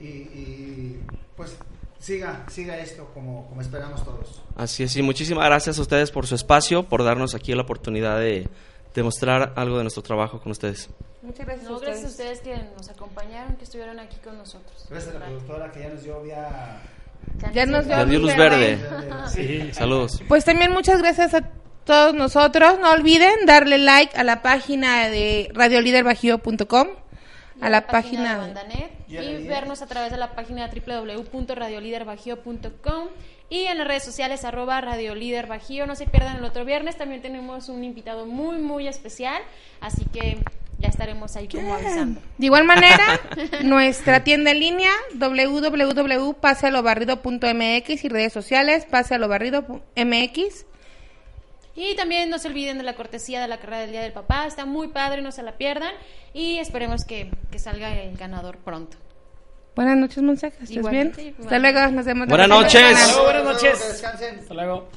[0.00, 1.00] y, y,
[1.36, 1.56] pues
[1.98, 4.42] siga, siga esto como, como esperamos todos.
[4.56, 8.18] Así es, y muchísimas gracias a ustedes por su espacio, por darnos aquí la oportunidad
[8.20, 8.46] de
[8.94, 10.88] demostrar algo de nuestro trabajo con ustedes.
[11.22, 12.40] Muchas gracias No, a gracias a ustedes.
[12.40, 14.86] que nos acompañaron, que estuvieron aquí con nosotros.
[14.90, 16.80] Gracias a la productora que ya nos dio vía...
[17.54, 18.76] Ya nos dio luz verde.
[18.76, 19.10] verde.
[19.30, 19.72] Sí.
[19.72, 20.22] Saludos.
[20.28, 21.40] Pues también muchas gracias a
[21.84, 22.78] todos nosotros.
[22.78, 26.88] No olviden darle like a la página de radioliderbajío.com,
[27.62, 28.40] a la página de de...
[28.54, 33.08] Bandanet Y y vernos a través de la página www.radioliderbajío.com
[33.54, 35.86] y en las redes sociales arroba radiolider bajío.
[35.86, 39.40] No se pierdan el otro viernes, también tenemos un invitado muy muy especial,
[39.80, 40.38] así que
[40.80, 42.20] ya estaremos ahí como avisando.
[42.36, 43.20] De igual manera,
[43.62, 50.66] nuestra tienda en línea www.pasealobarrido.mx y redes sociales pasealobarrido.mx.
[51.76, 54.46] Y también no se olviden de la cortesía de la carrera del Día del Papá,
[54.46, 55.92] está muy padre, no se la pierdan
[56.32, 58.96] y esperemos que, que salga el ganador pronto.
[59.74, 60.46] Buenas noches, Monse.
[60.48, 61.36] ¿Estás Igualmente, bien?
[61.40, 61.86] Hasta luego.
[61.88, 62.28] Nos vemos.
[62.28, 62.82] Buenas noches.
[62.82, 64.04] Hasta luego, buenas noches.
[64.40, 64.88] Hasta luego.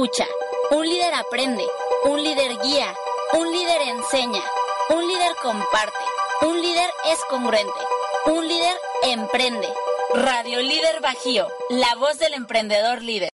[0.00, 0.24] Escucha,
[0.70, 1.66] un líder aprende,
[2.04, 2.94] un líder guía,
[3.34, 4.42] un líder enseña,
[4.88, 5.98] un líder comparte,
[6.40, 7.80] un líder es congruente,
[8.24, 9.68] un líder emprende.
[10.14, 13.28] Radio Líder Bajío, la voz del emprendedor líder.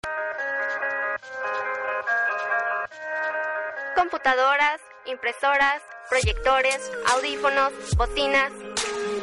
[3.94, 8.50] Computadoras, impresoras, proyectores, audífonos, bocinas.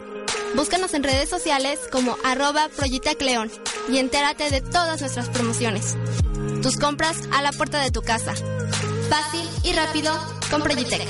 [0.55, 3.49] Búscanos en redes sociales como arroba Proyectacleon
[3.89, 5.97] y entérate de todas nuestras promociones.
[6.61, 8.33] Tus compras a la puerta de tu casa.
[9.09, 10.13] Fácil y rápido
[10.49, 11.07] con Proyectec.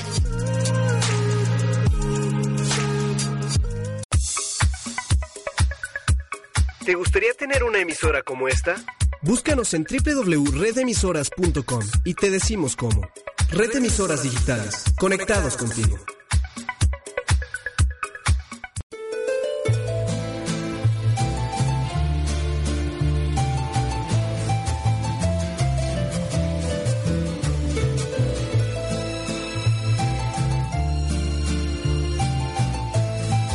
[6.84, 8.74] ¿Te gustaría tener una emisora como esta?
[9.22, 13.08] Búscanos en www.redemisoras.com y te decimos cómo.
[13.50, 15.98] Red Emisoras Digitales, conectados contigo.